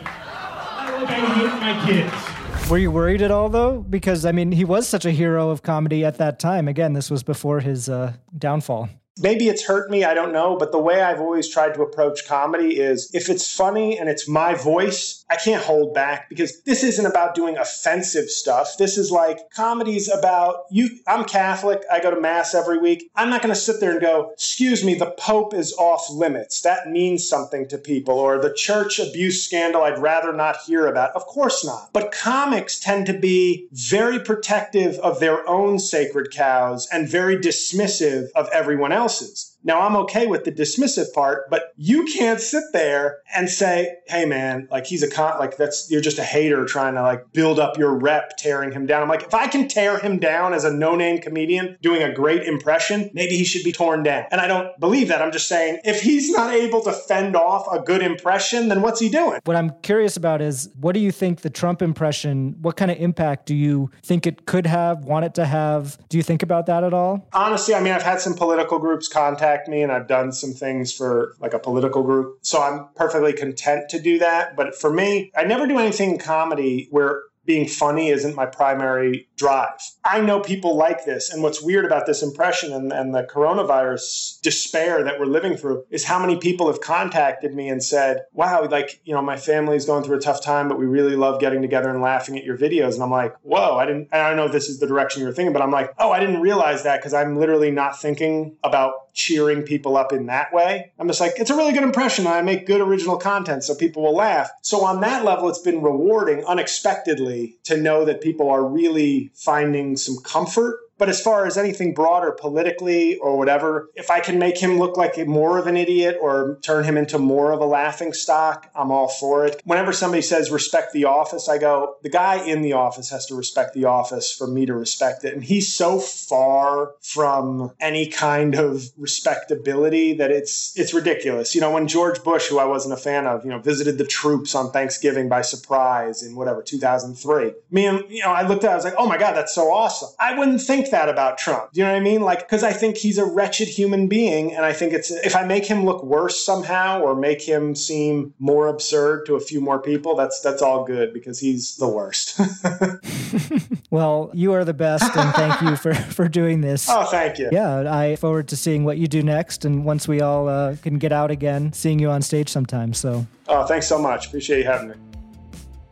I, 1.09 1.15
hate 1.15 1.59
my 1.59 1.85
kids. 1.85 2.69
Were 2.69 2.77
you 2.77 2.91
worried 2.91 3.21
at 3.21 3.31
all 3.31 3.49
though? 3.49 3.79
Because 3.79 4.25
I 4.25 4.31
mean, 4.31 4.51
he 4.51 4.63
was 4.63 4.87
such 4.87 5.05
a 5.05 5.11
hero 5.11 5.49
of 5.49 5.63
comedy 5.63 6.05
at 6.05 6.17
that 6.19 6.39
time. 6.39 6.67
Again, 6.67 6.93
this 6.93 7.09
was 7.09 7.23
before 7.23 7.59
his 7.59 7.89
uh, 7.89 8.13
downfall. 8.37 8.89
maybe 9.21 9.49
it's 9.49 9.65
hurt 9.65 9.89
me, 9.89 10.03
I 10.03 10.13
don't 10.13 10.31
know, 10.31 10.55
but 10.57 10.71
the 10.71 10.79
way 10.79 11.01
I've 11.01 11.19
always 11.19 11.49
tried 11.49 11.73
to 11.73 11.81
approach 11.81 12.27
comedy 12.27 12.79
is 12.79 13.09
if 13.13 13.29
it's 13.29 13.53
funny 13.53 13.97
and 13.97 14.07
it's 14.07 14.27
my 14.27 14.53
voice, 14.53 15.18
I 15.29 15.35
can't 15.35 15.63
hold 15.63 15.93
back 15.93 16.27
because 16.27 16.61
this 16.63 16.83
isn't 16.83 17.05
about 17.05 17.35
doing 17.35 17.57
offensive 17.57 18.29
stuff. 18.29 18.77
This 18.77 18.97
is 18.97 19.11
like 19.11 19.51
comedies 19.51 20.09
about 20.09 20.63
you. 20.71 20.89
I'm 21.07 21.23
Catholic. 21.23 21.83
I 21.91 21.99
go 21.99 22.09
to 22.09 22.19
mass 22.19 22.55
every 22.55 22.79
week. 22.79 23.11
I'm 23.15 23.29
not 23.29 23.43
going 23.43 23.53
to 23.53 23.59
sit 23.59 23.79
there 23.79 23.91
and 23.91 24.01
go, 24.01 24.31
excuse 24.33 24.83
me, 24.83 24.95
the 24.95 25.11
Pope 25.19 25.53
is 25.53 25.73
off 25.73 26.09
limits. 26.09 26.61
That 26.61 26.89
means 26.89 27.27
something 27.27 27.67
to 27.67 27.77
people. 27.77 28.17
Or 28.17 28.39
the 28.39 28.53
church 28.53 28.97
abuse 28.97 29.45
scandal 29.45 29.83
I'd 29.83 29.99
rather 29.99 30.33
not 30.33 30.57
hear 30.65 30.87
about. 30.87 31.11
Of 31.15 31.25
course 31.25 31.63
not. 31.63 31.89
But 31.93 32.11
comics 32.11 32.79
tend 32.79 33.05
to 33.05 33.13
be 33.17 33.67
very 33.71 34.19
protective 34.19 34.95
of 34.99 35.19
their 35.19 35.47
own 35.47 35.77
sacred 35.77 36.31
cows 36.31 36.87
and 36.91 37.07
very 37.07 37.37
dismissive 37.37 38.29
of 38.35 38.49
everyone 38.51 38.91
else's. 38.91 39.55
Now, 39.63 39.81
I'm 39.81 39.95
okay 39.97 40.25
with 40.25 40.45
the 40.45 40.51
dismissive 40.51 41.11
part, 41.13 41.49
but 41.49 41.73
you 41.75 42.05
can't 42.05 42.39
sit 42.39 42.63
there 42.71 43.19
and 43.35 43.49
say, 43.49 43.97
hey, 44.07 44.25
man, 44.25 44.67
like 44.71 44.85
he's 44.85 45.03
a 45.03 45.09
con, 45.09 45.37
like 45.37 45.57
that's, 45.57 45.91
you're 45.91 46.01
just 46.01 46.17
a 46.17 46.23
hater 46.23 46.63
trying 46.65 46.95
to 46.95 47.01
like 47.01 47.33
build 47.33 47.59
up 47.59 47.77
your 47.77 47.93
rep, 47.93 48.37
tearing 48.37 48.71
him 48.71 48.85
down. 48.85 49.01
I'm 49.01 49.09
like, 49.09 49.23
if 49.23 49.33
I 49.33 49.47
can 49.47 49.67
tear 49.67 49.99
him 49.99 50.17
down 50.17 50.53
as 50.53 50.63
a 50.63 50.73
no 50.73 50.95
name 50.95 51.19
comedian 51.19 51.77
doing 51.81 52.01
a 52.03 52.13
great 52.13 52.43
impression, 52.43 53.09
maybe 53.13 53.35
he 53.35 53.43
should 53.43 53.63
be 53.63 53.73
torn 53.73 54.03
down. 54.03 54.25
And 54.31 54.39
I 54.39 54.47
don't 54.47 54.79
believe 54.79 55.09
that. 55.09 55.21
I'm 55.21 55.31
just 55.31 55.49
saying, 55.49 55.79
if 55.83 56.01
he's 56.01 56.31
not 56.31 56.53
able 56.53 56.81
to 56.83 56.93
fend 56.93 57.35
off 57.35 57.67
a 57.71 57.79
good 57.79 58.01
impression, 58.01 58.69
then 58.69 58.81
what's 58.81 59.01
he 59.01 59.09
doing? 59.09 59.41
What 59.43 59.57
I'm 59.57 59.71
curious 59.81 60.15
about 60.15 60.41
is 60.41 60.69
what 60.79 60.93
do 60.93 61.01
you 61.01 61.11
think 61.11 61.41
the 61.41 61.49
Trump 61.49 61.81
impression, 61.81 62.55
what 62.61 62.77
kind 62.77 62.91
of 62.91 62.97
impact 62.97 63.45
do 63.45 63.55
you 63.55 63.91
think 64.03 64.25
it 64.25 64.45
could 64.45 64.65
have, 64.67 65.03
want 65.03 65.25
it 65.25 65.33
to 65.33 65.45
have? 65.45 65.97
Do 66.07 66.15
you 66.15 66.23
think 66.23 66.43
about 66.43 66.65
that 66.67 66.85
at 66.85 66.93
all? 66.93 67.27
Honestly, 67.33 67.75
I 67.75 67.81
mean, 67.81 67.91
I've 67.91 68.03
had 68.03 68.21
some 68.21 68.33
political 68.33 68.79
groups 68.79 69.09
contact 69.09 69.48
me 69.67 69.81
and 69.81 69.91
I've 69.91 70.07
done 70.07 70.31
some 70.31 70.53
things 70.53 70.93
for 70.93 71.35
like 71.39 71.53
a 71.53 71.59
political 71.59 72.03
group. 72.03 72.39
So 72.41 72.61
I'm 72.61 72.87
perfectly 72.95 73.33
content 73.33 73.89
to 73.89 73.99
do 73.99 74.19
that. 74.19 74.55
But 74.55 74.75
for 74.75 74.91
me, 74.91 75.31
I 75.35 75.43
never 75.43 75.67
do 75.67 75.77
anything 75.77 76.11
in 76.11 76.17
comedy 76.17 76.87
where 76.91 77.23
being 77.45 77.67
funny 77.67 78.09
isn't 78.09 78.35
my 78.35 78.45
primary 78.45 79.27
drive. 79.39 79.79
I 80.03 80.19
know 80.19 80.41
people 80.41 80.75
like 80.75 81.05
this. 81.05 81.31
And 81.31 81.41
what's 81.41 81.61
weird 81.61 81.85
about 81.85 82.05
this 82.05 82.21
impression 82.21 82.73
and, 82.73 82.91
and, 82.91 83.09
the 83.09 83.23
coronavirus 83.23 84.39
despair 84.41 85.03
that 85.03 85.19
we're 85.19 85.25
living 85.25 85.55
through 85.55 85.85
is 85.89 86.03
how 86.03 86.19
many 86.19 86.37
people 86.37 86.67
have 86.67 86.81
contacted 86.81 87.55
me 87.55 87.69
and 87.69 87.81
said, 87.81 88.25
wow, 88.33 88.67
like, 88.69 88.99
you 89.03 89.15
know, 89.15 89.21
my 89.21 89.37
family's 89.37 89.85
going 89.85 90.03
through 90.03 90.17
a 90.17 90.21
tough 90.21 90.43
time, 90.43 90.67
but 90.67 90.77
we 90.77 90.85
really 90.85 91.15
love 91.15 91.39
getting 91.39 91.61
together 91.61 91.89
and 91.89 92.01
laughing 92.01 92.37
at 92.37 92.43
your 92.43 92.57
videos. 92.57 92.93
And 92.93 93.03
I'm 93.03 93.09
like, 93.09 93.35
whoa, 93.41 93.77
I 93.77 93.85
didn't, 93.85 94.09
I 94.11 94.27
don't 94.27 94.37
know 94.37 94.45
if 94.45 94.51
this 94.51 94.69
is 94.69 94.79
the 94.79 94.85
direction 94.85 95.23
you're 95.23 95.31
thinking, 95.31 95.53
but 95.53 95.61
I'm 95.61 95.71
like, 95.71 95.91
oh, 95.97 96.11
I 96.11 96.19
didn't 96.19 96.41
realize 96.41 96.83
that 96.83 96.99
because 96.99 97.13
I'm 97.13 97.37
literally 97.37 97.71
not 97.71 97.99
thinking 97.99 98.57
about 98.63 99.13
cheering 99.13 99.63
people 99.63 99.97
up 99.97 100.13
in 100.13 100.27
that 100.27 100.53
way. 100.53 100.91
I'm 100.99 101.07
just 101.07 101.19
like, 101.19 101.33
it's 101.37 101.49
a 101.49 101.55
really 101.55 101.73
good 101.73 101.83
impression. 101.83 102.27
I 102.27 102.41
make 102.41 102.65
good 102.65 102.81
original 102.81 103.17
content 103.17 103.63
so 103.63 103.75
people 103.75 104.03
will 104.03 104.15
laugh. 104.15 104.49
So 104.61 104.85
on 104.85 105.01
that 105.01 105.25
level, 105.25 105.49
it's 105.49 105.59
been 105.59 105.81
rewarding 105.81 106.45
unexpectedly 106.45 107.57
to 107.63 107.77
know 107.77 108.05
that 108.05 108.21
people 108.21 108.49
are 108.49 108.63
really 108.63 109.28
finding 109.35 109.97
some 109.97 110.17
comfort 110.23 110.79
but 110.99 111.09
as 111.09 111.21
far 111.21 111.47
as 111.47 111.57
anything 111.57 111.93
broader 111.93 112.31
politically 112.31 113.17
or 113.17 113.37
whatever, 113.37 113.89
if 113.95 114.11
I 114.11 114.19
can 114.19 114.37
make 114.37 114.57
him 114.57 114.77
look 114.77 114.97
like 114.97 115.17
more 115.25 115.57
of 115.57 115.65
an 115.65 115.77
idiot 115.77 116.17
or 116.21 116.59
turn 116.61 116.83
him 116.83 116.97
into 116.97 117.17
more 117.17 117.51
of 117.51 117.61
a 117.61 117.65
laughing 117.65 118.13
stock, 118.13 118.69
I'm 118.75 118.91
all 118.91 119.07
for 119.07 119.45
it. 119.45 119.61
Whenever 119.63 119.93
somebody 119.93 120.21
says 120.21 120.51
respect 120.51 120.93
the 120.93 121.05
office, 121.05 121.47
I 121.47 121.57
go, 121.57 121.95
the 122.03 122.09
guy 122.09 122.43
in 122.45 122.61
the 122.61 122.73
office 122.73 123.09
has 123.09 123.25
to 123.27 123.35
respect 123.35 123.73
the 123.73 123.85
office 123.85 124.31
for 124.31 124.45
me 124.45 124.65
to 124.65 124.73
respect 124.73 125.23
it. 125.23 125.33
And 125.33 125.43
he's 125.43 125.73
so 125.73 125.99
far 125.99 126.95
from 127.01 127.71
any 127.79 128.07
kind 128.07 128.55
of 128.55 128.83
respectability 128.97 130.13
that 130.15 130.31
it's 130.31 130.77
it's 130.77 130.93
ridiculous. 130.93 131.55
You 131.55 131.61
know, 131.61 131.71
when 131.71 131.87
George 131.87 132.23
Bush, 132.23 132.47
who 132.47 132.59
I 132.59 132.65
wasn't 132.65 132.93
a 132.93 132.97
fan 132.97 133.25
of, 133.25 133.45
you 133.45 133.51
know, 133.51 133.59
visited 133.59 133.97
the 133.97 134.05
troops 134.05 134.53
on 134.53 134.71
Thanksgiving 134.71 135.29
by 135.29 135.41
surprise 135.41 136.21
in 136.23 136.35
whatever 136.35 136.61
2003. 136.61 137.53
Me 137.71 137.85
and 137.85 138.03
you 138.09 138.21
know, 138.21 138.31
I 138.31 138.45
looked 138.45 138.65
at, 138.65 138.71
it, 138.71 138.73
I 138.73 138.75
was 138.75 138.83
like, 138.83 138.95
oh 138.97 139.07
my 139.07 139.17
god, 139.17 139.33
that's 139.33 139.55
so 139.55 139.71
awesome. 139.71 140.09
I 140.19 140.37
wouldn't 140.37 140.61
think 140.61 140.88
that 140.91 141.09
about 141.09 141.37
Trump. 141.37 141.71
Do 141.73 141.79
you 141.79 141.85
know 141.85 141.93
what 141.93 141.99
I 141.99 142.03
mean? 142.03 142.21
Like, 142.21 142.39
because 142.39 142.63
I 142.63 142.73
think 142.73 142.97
he's 142.97 143.17
a 143.17 143.25
wretched 143.25 143.67
human 143.67 144.07
being. 144.07 144.53
And 144.53 144.65
I 144.65 144.73
think 144.73 144.93
it's, 144.93 145.11
if 145.11 145.35
I 145.35 145.43
make 145.45 145.65
him 145.65 145.85
look 145.85 146.03
worse 146.03 146.43
somehow 146.43 147.01
or 147.01 147.15
make 147.15 147.41
him 147.41 147.75
seem 147.75 148.33
more 148.39 148.67
absurd 148.67 149.25
to 149.27 149.35
a 149.35 149.39
few 149.39 149.61
more 149.61 149.79
people, 149.79 150.15
that's, 150.15 150.41
that's 150.41 150.61
all 150.61 150.83
good 150.83 151.13
because 151.13 151.39
he's 151.39 151.77
the 151.77 151.87
worst. 151.87 152.39
well, 153.89 154.31
you 154.33 154.53
are 154.53 154.65
the 154.65 154.73
best. 154.73 155.15
And 155.15 155.33
thank 155.35 155.61
you 155.61 155.75
for, 155.75 155.93
for 156.13 156.27
doing 156.27 156.61
this. 156.61 156.87
Oh, 156.89 157.05
thank 157.05 157.39
you. 157.39 157.49
Yeah. 157.51 157.93
I 157.93 158.15
forward 158.15 158.47
to 158.49 158.57
seeing 158.57 158.83
what 158.83 158.97
you 158.97 159.07
do 159.07 159.23
next. 159.23 159.65
And 159.65 159.85
once 159.85 160.07
we 160.07 160.21
all 160.21 160.47
uh, 160.47 160.75
can 160.81 160.97
get 160.97 161.11
out 161.11 161.31
again, 161.31 161.73
seeing 161.73 161.99
you 161.99 162.09
on 162.09 162.21
stage 162.21 162.49
sometime. 162.49 162.93
So, 162.93 163.25
oh, 163.47 163.65
thanks 163.65 163.87
so 163.87 163.97
much. 163.97 164.27
Appreciate 164.27 164.59
you 164.59 164.65
having 164.65 164.89
me. 164.89 164.95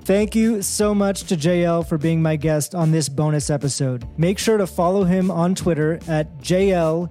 Thank 0.08 0.36
you 0.36 0.62
so 0.62 0.96
much 0.96 1.24
to 1.24 1.36
JL 1.36 1.86
for 1.86 1.98
being 1.98 2.22
my 2.22 2.38
guest 2.38 2.74
on 2.74 2.92
this 2.92 3.10
bonus 3.10 3.50
episode. 3.50 4.08
Make 4.18 4.40
sure 4.40 4.56
to 4.56 4.66
follow 4.66 5.04
him 5.04 5.30
on 5.30 5.54
Twitter 5.54 6.00
at 6.08 6.38
JLCAUVIN 6.38 7.10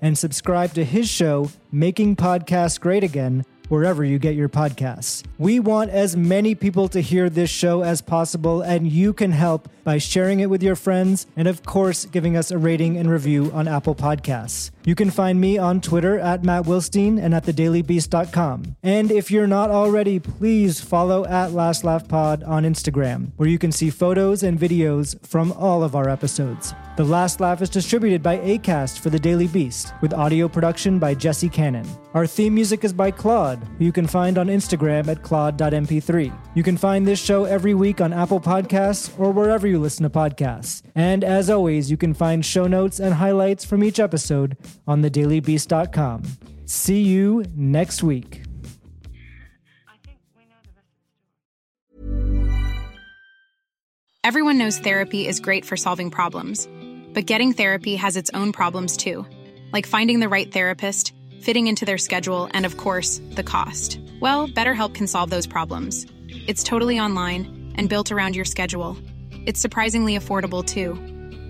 and 0.00 0.16
subscribe 0.16 0.72
to 0.74 0.84
his 0.84 1.08
show, 1.08 1.50
Making 1.72 2.14
Podcasts 2.14 2.78
Great 2.78 3.02
Again 3.02 3.44
wherever 3.70 4.04
you 4.04 4.18
get 4.18 4.34
your 4.34 4.48
podcasts. 4.48 5.24
We 5.38 5.60
want 5.60 5.90
as 5.90 6.16
many 6.16 6.54
people 6.54 6.88
to 6.88 7.00
hear 7.00 7.30
this 7.30 7.50
show 7.50 7.82
as 7.82 8.02
possible, 8.02 8.62
and 8.62 8.90
you 8.90 9.12
can 9.12 9.30
help 9.30 9.68
by 9.84 9.98
sharing 9.98 10.40
it 10.40 10.50
with 10.50 10.62
your 10.62 10.74
friends 10.76 11.26
and, 11.36 11.46
of 11.48 11.62
course, 11.62 12.04
giving 12.04 12.36
us 12.36 12.50
a 12.50 12.58
rating 12.58 12.96
and 12.96 13.08
review 13.08 13.50
on 13.52 13.68
Apple 13.68 13.94
Podcasts. 13.94 14.72
You 14.84 14.94
can 14.94 15.10
find 15.10 15.40
me 15.40 15.58
on 15.58 15.80
Twitter 15.80 16.18
at 16.18 16.42
Matt 16.42 16.64
Wilstein 16.64 17.22
and 17.22 17.34
at 17.34 17.44
thedailybeast.com. 17.44 18.76
And 18.82 19.10
if 19.10 19.30
you're 19.30 19.46
not 19.46 19.70
already, 19.70 20.18
please 20.18 20.80
follow 20.80 21.26
at 21.26 21.52
Last 21.52 21.84
Laugh 21.84 22.08
Pod 22.08 22.42
on 22.44 22.64
Instagram, 22.64 23.32
where 23.36 23.48
you 23.48 23.58
can 23.58 23.72
see 23.72 23.90
photos 23.90 24.42
and 24.42 24.58
videos 24.58 25.14
from 25.26 25.52
all 25.52 25.82
of 25.82 25.94
our 25.94 26.08
episodes. 26.08 26.74
The 26.96 27.04
Last 27.04 27.40
Laugh 27.40 27.62
is 27.62 27.70
distributed 27.70 28.22
by 28.22 28.38
ACAST 28.38 28.98
for 28.98 29.10
The 29.10 29.18
Daily 29.18 29.46
Beast, 29.46 29.94
with 30.00 30.12
audio 30.12 30.48
production 30.48 30.98
by 30.98 31.14
Jesse 31.14 31.48
Cannon. 31.48 31.86
Our 32.12 32.26
theme 32.26 32.54
music 32.54 32.84
is 32.84 32.92
by 32.92 33.10
Claude, 33.10 33.62
who 33.78 33.84
you 33.84 33.92
can 33.92 34.06
find 34.06 34.36
on 34.36 34.48
Instagram 34.48 35.08
at 35.08 35.22
claude.mp3. 35.22 36.32
You 36.54 36.62
can 36.62 36.76
find 36.76 37.06
this 37.06 37.20
show 37.20 37.44
every 37.44 37.74
week 37.74 38.00
on 38.00 38.12
Apple 38.12 38.40
Podcasts 38.40 39.18
or 39.18 39.30
wherever 39.30 39.66
you 39.66 39.78
listen 39.78 40.02
to 40.02 40.10
podcasts. 40.10 40.82
And 40.94 41.22
as 41.22 41.48
always, 41.48 41.90
you 41.90 41.96
can 41.96 42.12
find 42.12 42.44
show 42.44 42.66
notes 42.66 42.98
and 42.98 43.14
highlights 43.14 43.64
from 43.64 43.84
each 43.84 44.00
episode 44.00 44.56
on 44.86 45.02
thedailybeast.com. 45.02 46.22
See 46.66 47.02
you 47.02 47.44
next 47.56 48.02
week. 48.02 48.42
Everyone 54.22 54.58
knows 54.58 54.78
therapy 54.78 55.26
is 55.26 55.40
great 55.40 55.64
for 55.64 55.76
solving 55.76 56.10
problems, 56.10 56.68
but 57.14 57.26
getting 57.26 57.52
therapy 57.52 57.96
has 57.96 58.16
its 58.16 58.30
own 58.34 58.52
problems 58.52 58.96
too, 58.96 59.26
like 59.72 59.86
finding 59.86 60.20
the 60.20 60.28
right 60.28 60.52
therapist, 60.52 61.12
fitting 61.40 61.66
into 61.66 61.84
their 61.84 61.98
schedule, 61.98 62.48
and 62.52 62.64
of 62.64 62.76
course, 62.76 63.20
the 63.30 63.42
cost. 63.42 63.98
Well, 64.20 64.46
BetterHelp 64.46 64.94
can 64.94 65.06
solve 65.06 65.30
those 65.30 65.46
problems. 65.46 66.06
It's 66.46 66.62
totally 66.62 67.00
online 67.00 67.72
and 67.76 67.88
built 67.88 68.12
around 68.12 68.36
your 68.36 68.44
schedule. 68.44 68.96
It's 69.46 69.58
surprisingly 69.58 70.16
affordable 70.16 70.64
too. 70.64 71.19